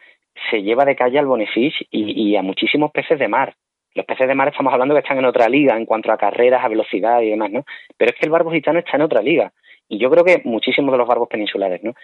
se 0.50 0.62
lleva 0.62 0.84
de 0.84 0.96
calle 0.96 1.18
al 1.18 1.26
bonefish 1.26 1.86
y, 1.90 2.36
a 2.36 2.42
muchísimos 2.42 2.90
peces 2.92 3.18
de 3.18 3.28
mar. 3.28 3.54
Los 3.94 4.06
peces 4.06 4.28
de 4.28 4.34
mar 4.34 4.48
estamos 4.48 4.72
hablando 4.72 4.94
que 4.94 5.00
están 5.00 5.18
en 5.18 5.24
otra 5.24 5.48
liga 5.48 5.76
en 5.76 5.84
cuanto 5.84 6.12
a 6.12 6.16
carreras, 6.16 6.64
a 6.64 6.68
velocidad 6.68 7.20
y 7.22 7.30
demás, 7.30 7.50
¿no? 7.50 7.64
Pero 7.96 8.12
es 8.12 8.16
que 8.18 8.26
el 8.26 8.30
barbo 8.30 8.52
gitano 8.52 8.78
está 8.78 8.96
en 8.96 9.02
otra 9.02 9.20
liga. 9.20 9.52
Y 9.88 9.98
yo 9.98 10.08
creo 10.08 10.24
que 10.24 10.40
muchísimos 10.44 10.92
de 10.92 10.98
los 10.98 11.08
barbos 11.08 11.28
peninsulares, 11.28 11.82
¿no? 11.82 11.94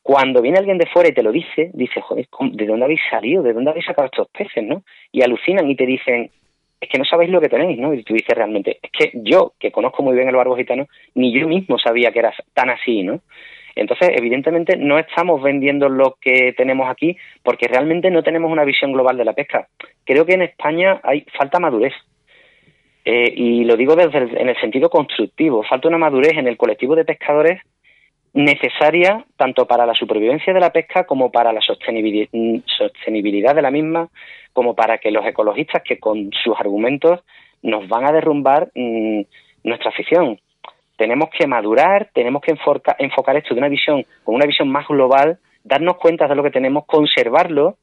Cuando 0.00 0.40
viene 0.40 0.58
alguien 0.58 0.78
de 0.78 0.86
fuera 0.86 1.08
y 1.08 1.12
te 1.12 1.22
lo 1.22 1.32
dice, 1.32 1.70
dice, 1.74 2.00
joder, 2.00 2.28
¿de 2.52 2.66
dónde 2.66 2.84
habéis 2.84 3.00
salido? 3.10 3.42
¿De 3.42 3.52
dónde 3.52 3.70
habéis 3.70 3.86
sacado 3.86 4.06
estos 4.06 4.28
peces, 4.28 4.62
no? 4.62 4.84
Y 5.10 5.22
alucinan 5.22 5.68
y 5.68 5.74
te 5.74 5.84
dicen, 5.84 6.30
es 6.80 6.88
que 6.88 6.98
no 6.98 7.04
sabéis 7.04 7.30
lo 7.30 7.40
que 7.40 7.48
tenéis, 7.48 7.78
¿no? 7.78 7.92
Y 7.94 8.02
tú 8.02 8.14
dices 8.14 8.36
realmente, 8.36 8.78
es 8.82 8.90
que 8.90 9.10
yo, 9.14 9.52
que 9.58 9.70
conozco 9.70 10.02
muy 10.02 10.14
bien 10.14 10.28
el 10.28 10.36
barbo 10.36 10.56
gitano, 10.56 10.86
ni 11.14 11.32
yo 11.32 11.46
mismo 11.46 11.78
sabía 11.78 12.10
que 12.12 12.20
era 12.20 12.32
tan 12.54 12.70
así, 12.70 13.02
¿no? 13.02 13.20
Entonces, 13.74 14.10
evidentemente, 14.14 14.76
no 14.76 14.98
estamos 14.98 15.42
vendiendo 15.42 15.88
lo 15.88 16.16
que 16.20 16.52
tenemos 16.56 16.88
aquí 16.90 17.16
porque 17.42 17.68
realmente 17.68 18.10
no 18.10 18.22
tenemos 18.22 18.50
una 18.50 18.64
visión 18.64 18.92
global 18.92 19.16
de 19.16 19.24
la 19.24 19.32
pesca. 19.32 19.68
Creo 20.04 20.26
que 20.26 20.34
en 20.34 20.42
España 20.42 21.00
hay 21.02 21.24
falta 21.36 21.58
madurez. 21.58 21.94
Eh, 23.04 23.32
y 23.34 23.64
lo 23.64 23.76
digo 23.76 23.96
desde 23.96 24.40
en 24.40 24.48
el 24.48 24.60
sentido 24.60 24.88
constructivo. 24.88 25.64
Falta 25.64 25.88
una 25.88 25.98
madurez 25.98 26.34
en 26.34 26.46
el 26.46 26.56
colectivo 26.56 26.94
de 26.94 27.04
pescadores 27.04 27.60
necesaria 28.34 29.24
tanto 29.36 29.66
para 29.66 29.84
la 29.84 29.94
supervivencia 29.94 30.54
de 30.54 30.60
la 30.60 30.72
pesca 30.72 31.04
como 31.04 31.30
para 31.30 31.52
la 31.52 31.60
sostenibilidad 31.60 33.54
de 33.54 33.62
la 33.62 33.70
misma, 33.70 34.08
como 34.52 34.74
para 34.74 34.98
que 34.98 35.10
los 35.10 35.26
ecologistas 35.26 35.82
que 35.82 35.98
con 35.98 36.30
sus 36.32 36.58
argumentos 36.58 37.20
nos 37.62 37.86
van 37.88 38.06
a 38.06 38.12
derrumbar 38.12 38.70
mm, 38.74 39.22
nuestra 39.64 39.90
afición 39.90 40.38
tenemos 40.96 41.30
que 41.30 41.46
madurar, 41.46 42.10
tenemos 42.14 42.42
que 42.42 42.52
enfocar, 42.52 43.36
esto 43.36 43.54
de 43.54 43.60
una 43.60 43.68
visión, 43.68 44.04
con 44.24 44.34
una 44.34 44.46
visión 44.46 44.68
más 44.68 44.86
global, 44.86 45.38
darnos 45.64 45.96
cuenta 45.96 46.28
de 46.28 46.34
lo 46.34 46.42
que 46.42 46.50
tenemos, 46.50 46.86
conservarlo 46.86 47.76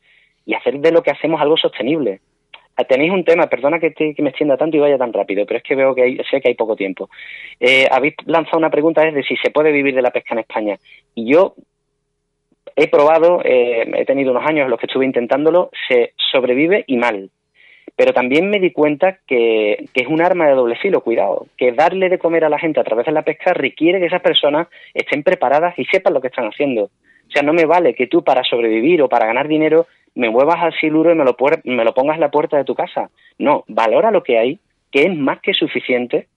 y 0.45 0.54
hacer 0.54 0.80
de 0.80 0.91
lo 0.91 1.02
que 1.02 1.12
hacemos 1.12 1.41
algo 1.41 1.58
sostenible. 1.58 2.22
Ah, 2.76 2.86
tenéis 2.86 3.12
un 3.12 3.26
tema, 3.26 3.48
perdona 3.48 3.80
que, 3.80 3.93
me 4.19 4.30
extienda 4.30 4.56
tanto 4.56 4.78
y 4.78 4.80
vaya 4.80 4.98
tan 4.98 5.12
rápido, 5.12 5.45
pero 5.45 5.58
es 5.58 5.63
que 5.63 5.76
veo 5.76 5.93
que 5.93 6.22
sé 6.30 6.39
que 6.39 6.50
hay 6.50 6.56
poco 6.56 6.76
tiempo. 6.76 7.10
Eh, 7.60 7.88
habéis 7.91 8.15
lanzado 8.26 8.58
una 8.58 8.69
pregunta 8.69 9.04
de 9.04 9.24
si 9.24 9.36
se 9.38 9.52
puede 9.52 9.72
vivir 9.72 9.95
de 9.95 10.02
la 10.02 10.12
pesca 10.12 10.34
en 10.34 10.39
España. 10.39 10.78
Y 11.13 11.34
yo 11.34 11.56
he 12.76 12.88
probado, 12.88 13.41
eh, 13.43 13.89
he 13.95 14.06
tenido 14.06 14.32
unos 14.32 14.45
años 14.45 14.65
en 14.65 14.72
los 14.72 14.80
que 14.80 14.86
estuve 14.86 15.06
intentándolo, 15.06 15.72
se 15.89 16.13
sobrevive 16.32 16.86
y 16.88 16.95
mal 16.95 17.30
pero 18.00 18.14
también 18.14 18.50
me 18.50 18.62
di 18.62 18.72
cuenta 18.72 19.18
que, 19.28 19.90
es 19.94 20.08
un 20.08 20.22
arma 20.22 20.48
de 20.48 20.54
doble 20.54 20.78
filo, 20.78 21.02
cuidado, 21.02 21.48
que 21.58 21.74
darle 21.74 22.08
de 22.08 22.18
comer 22.18 22.46
a 22.46 22.50
la 22.50 22.58
gente 22.58 22.80
a 22.80 22.84
través 22.86 23.06
de 23.06 23.12
la 23.12 23.24
pesca 23.24 23.54
requiere 23.54 24.00
que 24.00 24.06
esas 24.06 24.22
personas 24.22 24.70
estén 24.94 25.22
preparadas 25.22 25.78
y 25.78 25.84
sepan 25.84 26.14
lo 26.14 26.22
que 26.22 26.28
están 26.28 26.46
haciendo. 26.46 26.84
O 26.84 27.32
sea, 27.34 27.42
no 27.42 27.52
me 27.52 27.66
vale 27.66 27.96
que 27.96 28.08
tú 28.08 28.24
para 28.24 28.46
sobrevivir 28.46 29.02
o 29.02 29.10
para 29.10 29.26
ganar 29.26 29.50
dinero 29.50 29.86
me 30.16 30.30
muevas 30.30 30.62
al 30.62 30.74
siluro 30.80 31.12
y 31.12 31.16
me 31.16 31.26
lo, 31.26 31.36
me 31.66 31.84
lo 31.84 31.94
pongas 31.94 32.16
en 32.16 32.22
la 32.22 32.32
puerta 32.32 32.56
de 32.56 32.64
tu 32.64 32.74
casa. 32.74 33.10
No, 33.38 33.66
valora 33.68 34.12
lo 34.12 34.24
que 34.24 34.38
hay, 34.38 34.60
que 34.94 35.02
es 35.02 35.14
más 35.14 35.42
que 35.42 35.54
suficiente 35.54 36.30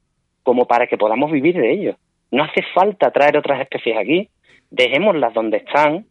como 0.43 0.67
para 0.67 0.89
que 0.89 0.99
podamos 0.99 1.31
vivir 1.31 1.55
de 1.55 1.71
ello. 1.71 1.95
No 2.33 2.43
hace 2.43 2.63
falta 2.75 3.13
traer 3.13 3.37
otras 3.37 3.61
especies 3.61 3.97
aquí, 3.97 4.29
dejémoslas 4.69 5.33
donde 5.33 5.59
están, 5.59 6.07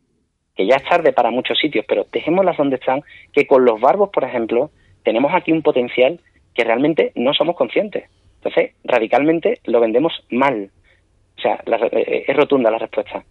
que 0.56 0.66
ya 0.66 0.78
es 0.78 0.84
tarde 0.86 1.12
para 1.12 1.30
muchos 1.30 1.60
sitios, 1.60 1.84
pero 1.86 2.06
dejémoslas 2.10 2.56
donde 2.56 2.78
están, 2.78 3.02
que 3.34 3.46
con 3.46 3.66
los 3.66 3.82
barbos, 3.82 4.12
por 4.12 4.24
ejemplo, 4.24 4.72
tenemos 5.04 5.34
aquí 5.34 5.52
un 5.52 5.62
potencial 5.62 6.20
que 6.54 6.64
realmente 6.64 7.12
no 7.16 7.34
somos 7.34 7.56
conscientes. 7.56 8.10
Entonces, 8.44 8.72
radicalmente 8.84 9.60
lo 9.66 9.80
vendemos 9.80 10.24
mal. 10.30 10.70
O 11.38 11.42
sea, 11.42 11.64
eh, 11.92 12.26
es 12.28 12.36
rotunda 12.36 12.72
la 12.72 12.80
respuesta. 12.80 13.24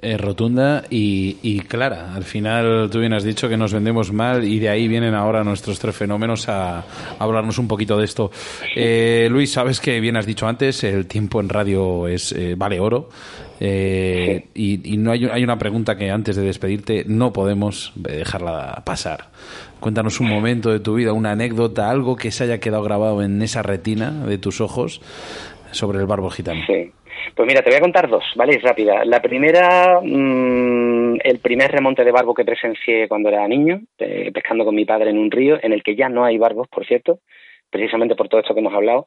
Es 0.00 0.20
rotunda 0.20 0.84
y, 0.90 1.58
clara. 1.62 2.14
Al 2.14 2.22
final, 2.22 2.88
tú 2.90 3.00
bien 3.00 3.12
has 3.12 3.24
dicho 3.24 3.48
que 3.48 3.56
nos 3.56 3.72
vendemos 3.72 4.12
mal 4.12 4.44
y 4.44 4.60
de 4.60 4.68
ahí 4.68 4.86
vienen 4.86 5.14
ahora 5.14 5.42
nuestros 5.42 5.80
tres 5.80 5.96
fenómenos 5.96 6.48
a, 6.48 6.84
hablarnos 7.18 7.58
un 7.58 7.66
poquito 7.66 7.98
de 7.98 8.04
esto. 8.04 8.30
Eh, 8.76 9.26
Luis, 9.28 9.52
sabes 9.52 9.80
que 9.80 9.98
bien 9.98 10.16
has 10.16 10.24
dicho 10.24 10.46
antes, 10.46 10.84
el 10.84 11.08
tiempo 11.08 11.40
en 11.40 11.48
radio 11.48 12.06
es 12.06 12.30
eh, 12.30 12.54
vale 12.56 12.78
oro. 12.78 13.08
y, 13.60 14.44
y, 14.54 14.96
no 14.98 15.10
hay, 15.10 15.24
hay 15.24 15.42
una 15.42 15.58
pregunta 15.58 15.96
que 15.96 16.12
antes 16.12 16.36
de 16.36 16.42
despedirte 16.42 17.02
no 17.04 17.32
podemos 17.32 17.92
dejarla 17.96 18.82
pasar. 18.86 19.30
Cuéntanos 19.80 20.20
un 20.20 20.28
momento 20.28 20.70
de 20.70 20.80
tu 20.80 20.94
vida, 20.94 21.12
una 21.12 21.32
anécdota, 21.32 21.90
algo 21.90 22.16
que 22.16 22.30
se 22.30 22.44
haya 22.44 22.58
quedado 22.58 22.82
grabado 22.82 23.22
en 23.22 23.40
esa 23.42 23.62
retina 23.62 24.10
de 24.26 24.38
tus 24.38 24.60
ojos 24.60 25.00
sobre 25.70 25.98
el 25.98 26.06
barbo 26.06 26.30
gitano. 26.30 26.60
Sí. 26.66 26.92
Pues 27.34 27.46
mira, 27.46 27.62
te 27.62 27.70
voy 27.70 27.78
a 27.78 27.80
contar 27.80 28.08
dos, 28.08 28.24
¿vale? 28.34 28.58
rápida. 28.58 29.04
La 29.04 29.22
primera, 29.22 30.00
mm, 30.02 31.18
el 31.22 31.38
primer 31.38 31.70
remonte 31.70 32.04
de 32.04 32.10
barbo 32.10 32.34
que 32.34 32.44
presencié 32.44 33.06
cuando 33.06 33.28
era 33.28 33.46
niño, 33.46 33.82
pescando 33.96 34.64
con 34.64 34.74
mi 34.74 34.84
padre 34.84 35.10
en 35.10 35.18
un 35.18 35.30
río, 35.30 35.58
en 35.62 35.72
el 35.72 35.82
que 35.82 35.94
ya 35.94 36.08
no 36.08 36.24
hay 36.24 36.38
barbos, 36.38 36.66
por 36.68 36.84
cierto, 36.84 37.20
precisamente 37.70 38.16
por 38.16 38.28
todo 38.28 38.40
esto 38.40 38.54
que 38.54 38.60
hemos 38.60 38.74
hablado. 38.74 39.06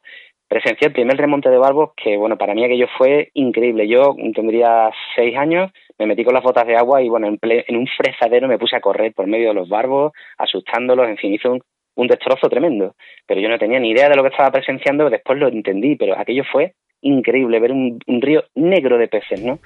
Presencié 0.52 0.88
el 0.88 0.92
primer 0.92 1.16
remonte 1.16 1.48
de 1.48 1.56
barbos 1.56 1.92
que, 1.96 2.18
bueno, 2.18 2.36
para 2.36 2.52
mí 2.52 2.62
aquello 2.62 2.86
fue 2.98 3.30
increíble. 3.32 3.88
Yo 3.88 4.14
tendría 4.34 4.90
seis 5.16 5.34
años, 5.34 5.72
me 5.98 6.04
metí 6.04 6.24
con 6.24 6.34
las 6.34 6.42
botas 6.42 6.66
de 6.66 6.76
agua 6.76 7.00
y 7.00 7.08
bueno, 7.08 7.26
en, 7.26 7.76
un 7.78 7.86
fresadero 7.86 8.48
me 8.48 8.58
puse 8.58 8.76
a 8.76 8.82
correr 8.82 9.14
por 9.14 9.26
medio 9.26 9.48
de 9.48 9.54
los 9.54 9.70
barbos, 9.70 10.12
asustándolos, 10.36 11.08
en 11.08 11.16
fin, 11.16 11.32
hizo 11.32 11.56
un 11.94 12.06
destrozo 12.06 12.50
tremendo. 12.50 12.94
Pero 13.26 13.40
yo 13.40 13.48
no 13.48 13.58
tenía 13.58 13.80
ni 13.80 13.92
idea 13.92 14.10
de 14.10 14.14
lo 14.14 14.22
que 14.22 14.28
estaba 14.28 14.50
presenciando, 14.50 15.08
después 15.08 15.38
lo 15.38 15.48
entendí, 15.48 15.96
pero 15.96 16.18
aquello 16.18 16.42
fue 16.52 16.74
increíble, 17.00 17.58
ver 17.58 17.72
un, 17.72 17.98
río 18.06 18.44
negro 18.54 18.98
de 18.98 19.08
peces, 19.08 19.42
¿no? 19.42 19.58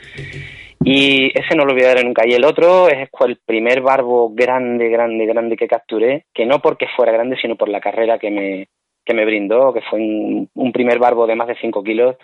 Y 0.84 1.36
ese 1.36 1.56
no 1.56 1.64
lo 1.64 1.72
olvidaré 1.72 2.04
nunca. 2.04 2.22
Y 2.24 2.34
el 2.34 2.44
otro 2.44 2.86
es 2.86 3.08
el 3.26 3.38
primer 3.44 3.80
barbo 3.80 4.30
grande, 4.32 4.88
grande, 4.88 5.26
grande 5.26 5.56
que 5.56 5.66
capturé, 5.66 6.26
que 6.32 6.46
no 6.46 6.60
porque 6.60 6.86
fuera 6.94 7.10
grande, 7.10 7.36
sino 7.42 7.56
por 7.56 7.68
la 7.68 7.80
carrera 7.80 8.20
que 8.20 8.30
me, 8.30 8.68
que 9.06 9.14
me 9.14 9.24
brindó, 9.24 9.72
que 9.72 9.80
fue 9.82 10.00
un, 10.00 10.72
primer 10.72 10.98
barbo 10.98 11.26
de 11.26 11.36
más 11.36 11.46
de 11.46 11.56
5 11.60 11.82
kilos, 11.84 12.16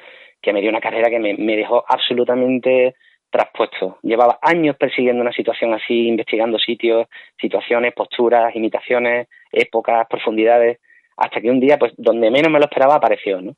que 0.42 0.52
me 0.52 0.60
dio 0.60 0.68
una 0.68 0.80
carrera 0.80 1.08
que 1.08 1.20
me, 1.20 1.34
me 1.34 1.56
dejó 1.56 1.84
absolutamente 1.88 2.96
traspuesto. 3.30 3.98
Llevaba 4.02 4.38
años 4.42 4.76
persiguiendo 4.76 5.22
una 5.22 5.32
situación 5.32 5.72
así, 5.72 6.08
investigando 6.08 6.58
sitios, 6.58 7.06
situaciones, 7.40 7.94
posturas, 7.94 8.54
imitaciones, 8.54 9.28
épocas, 9.52 10.06
profundidades, 10.08 10.80
hasta 11.16 11.40
que 11.40 11.50
un 11.50 11.60
día, 11.60 11.78
pues 11.78 11.92
donde 11.96 12.30
menos 12.30 12.50
me 12.50 12.58
lo 12.58 12.64
esperaba, 12.66 12.96
apareció, 12.96 13.40
¿no? 13.40 13.54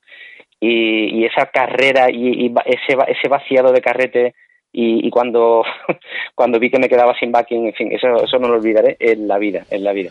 Y, 0.61 1.19
y 1.19 1.25
esa 1.25 1.47
carrera 1.47 2.11
y, 2.11 2.53
ese, 2.67 2.97
ese 3.09 3.29
vaciado 3.29 3.73
de 3.73 3.81
carrete 3.81 4.35
y, 4.73 5.07
y, 5.07 5.11
cuando, 5.11 5.65
cuando 6.35 6.59
vi 6.59 6.71
que 6.71 6.79
me 6.79 6.89
quedaba 6.89 7.19
sin 7.19 7.33
backing, 7.33 7.67
en 7.67 7.75
fin, 7.75 7.93
eso, 7.93 8.23
eso 8.23 8.39
no 8.39 8.49
lo 8.49 8.55
olvidaré 8.55 8.97
en 9.01 9.27
la 9.27 9.39
vida, 9.39 9.65
en 9.71 9.83
la 9.83 9.93
vida. 9.93 10.11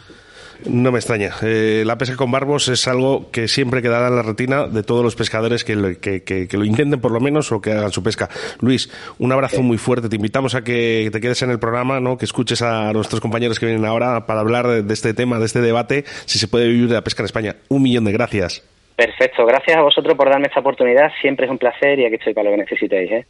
No 0.66 0.92
me 0.92 1.00
extraña. 1.00 1.32
Eh, 1.42 1.84
la 1.86 1.98
pesca 1.98 2.16
con 2.16 2.32
barbos 2.32 2.68
es 2.70 2.88
algo 2.88 3.30
que 3.32 3.48
siempre 3.48 3.82
quedará 3.82 4.08
en 4.08 4.16
la 4.16 4.22
retina 4.22 4.68
de 4.68 4.84
todos 4.84 5.04
los 5.04 5.16
pescadores 5.16 5.64
que, 5.64 5.76
lo 5.76 6.66
intenten 6.66 7.02
por 7.02 7.12
lo 7.12 7.20
menos 7.20 7.52
o 7.52 7.62
que 7.62 7.72
hagan 7.72 7.92
su 7.92 8.04
pesca. 8.04 8.30
Luis, 8.62 8.90
un 9.20 9.32
abrazo 9.32 9.62
muy 9.62 9.78
fuerte. 9.78 10.10
Te 10.10 10.16
invitamos 10.16 10.56
a 10.56 10.64
que 10.64 11.10
te 11.12 11.20
quedes 11.20 11.42
en 11.42 11.50
el 11.50 11.60
programa, 11.60 12.00
¿no? 12.00 12.18
que 12.18 12.26
escuches 12.26 12.62
a 12.62 12.94
nuestros 12.94 13.22
compañeros 13.22 13.60
que 13.60 13.66
vienen 13.66 13.86
ahora 13.86 14.26
para 14.26 14.40
hablar 14.40 14.68
de, 14.68 14.94
este 14.94 15.14
tema, 15.14 15.40
de 15.40 15.46
este 15.46 15.62
debate, 15.62 16.04
si 16.26 16.40
se 16.40 16.48
puede 16.48 16.68
vivir 16.68 16.88
de 16.88 16.96
la 16.96 17.02
pesca 17.04 17.24
en 17.24 17.26
España. 17.26 17.56
Un 17.70 17.84
millón 17.84 18.06
de 18.06 18.12
gracias. 18.12 18.64
Perfecto. 18.96 19.46
Gracias 19.46 19.78
a 19.78 19.82
vosotros 19.82 20.16
por 20.16 20.30
darme 20.30 20.48
esta 20.48 20.60
oportunidad. 20.60 21.12
Siempre 21.22 21.46
es 21.46 21.52
un 21.52 21.58
placer 21.58 22.00
y 22.00 22.06
aquí 22.06 22.16
estoy 22.16 22.34
para 22.34 22.50
lo 22.50 22.56
que 22.56 22.62
necesitéis. 22.62 23.12
¿eh? 23.12 23.26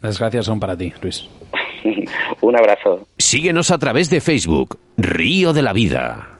Las 0.00 0.18
gracias 0.18 0.46
son 0.46 0.60
para 0.60 0.76
ti, 0.76 0.92
Luis. 1.00 1.28
un 2.40 2.56
abrazo. 2.56 3.06
Síguenos 3.18 3.70
a 3.70 3.78
través 3.78 4.10
de 4.10 4.20
Facebook, 4.20 4.78
Río 4.96 5.52
de 5.52 5.62
la 5.62 5.72
Vida. 5.72 6.32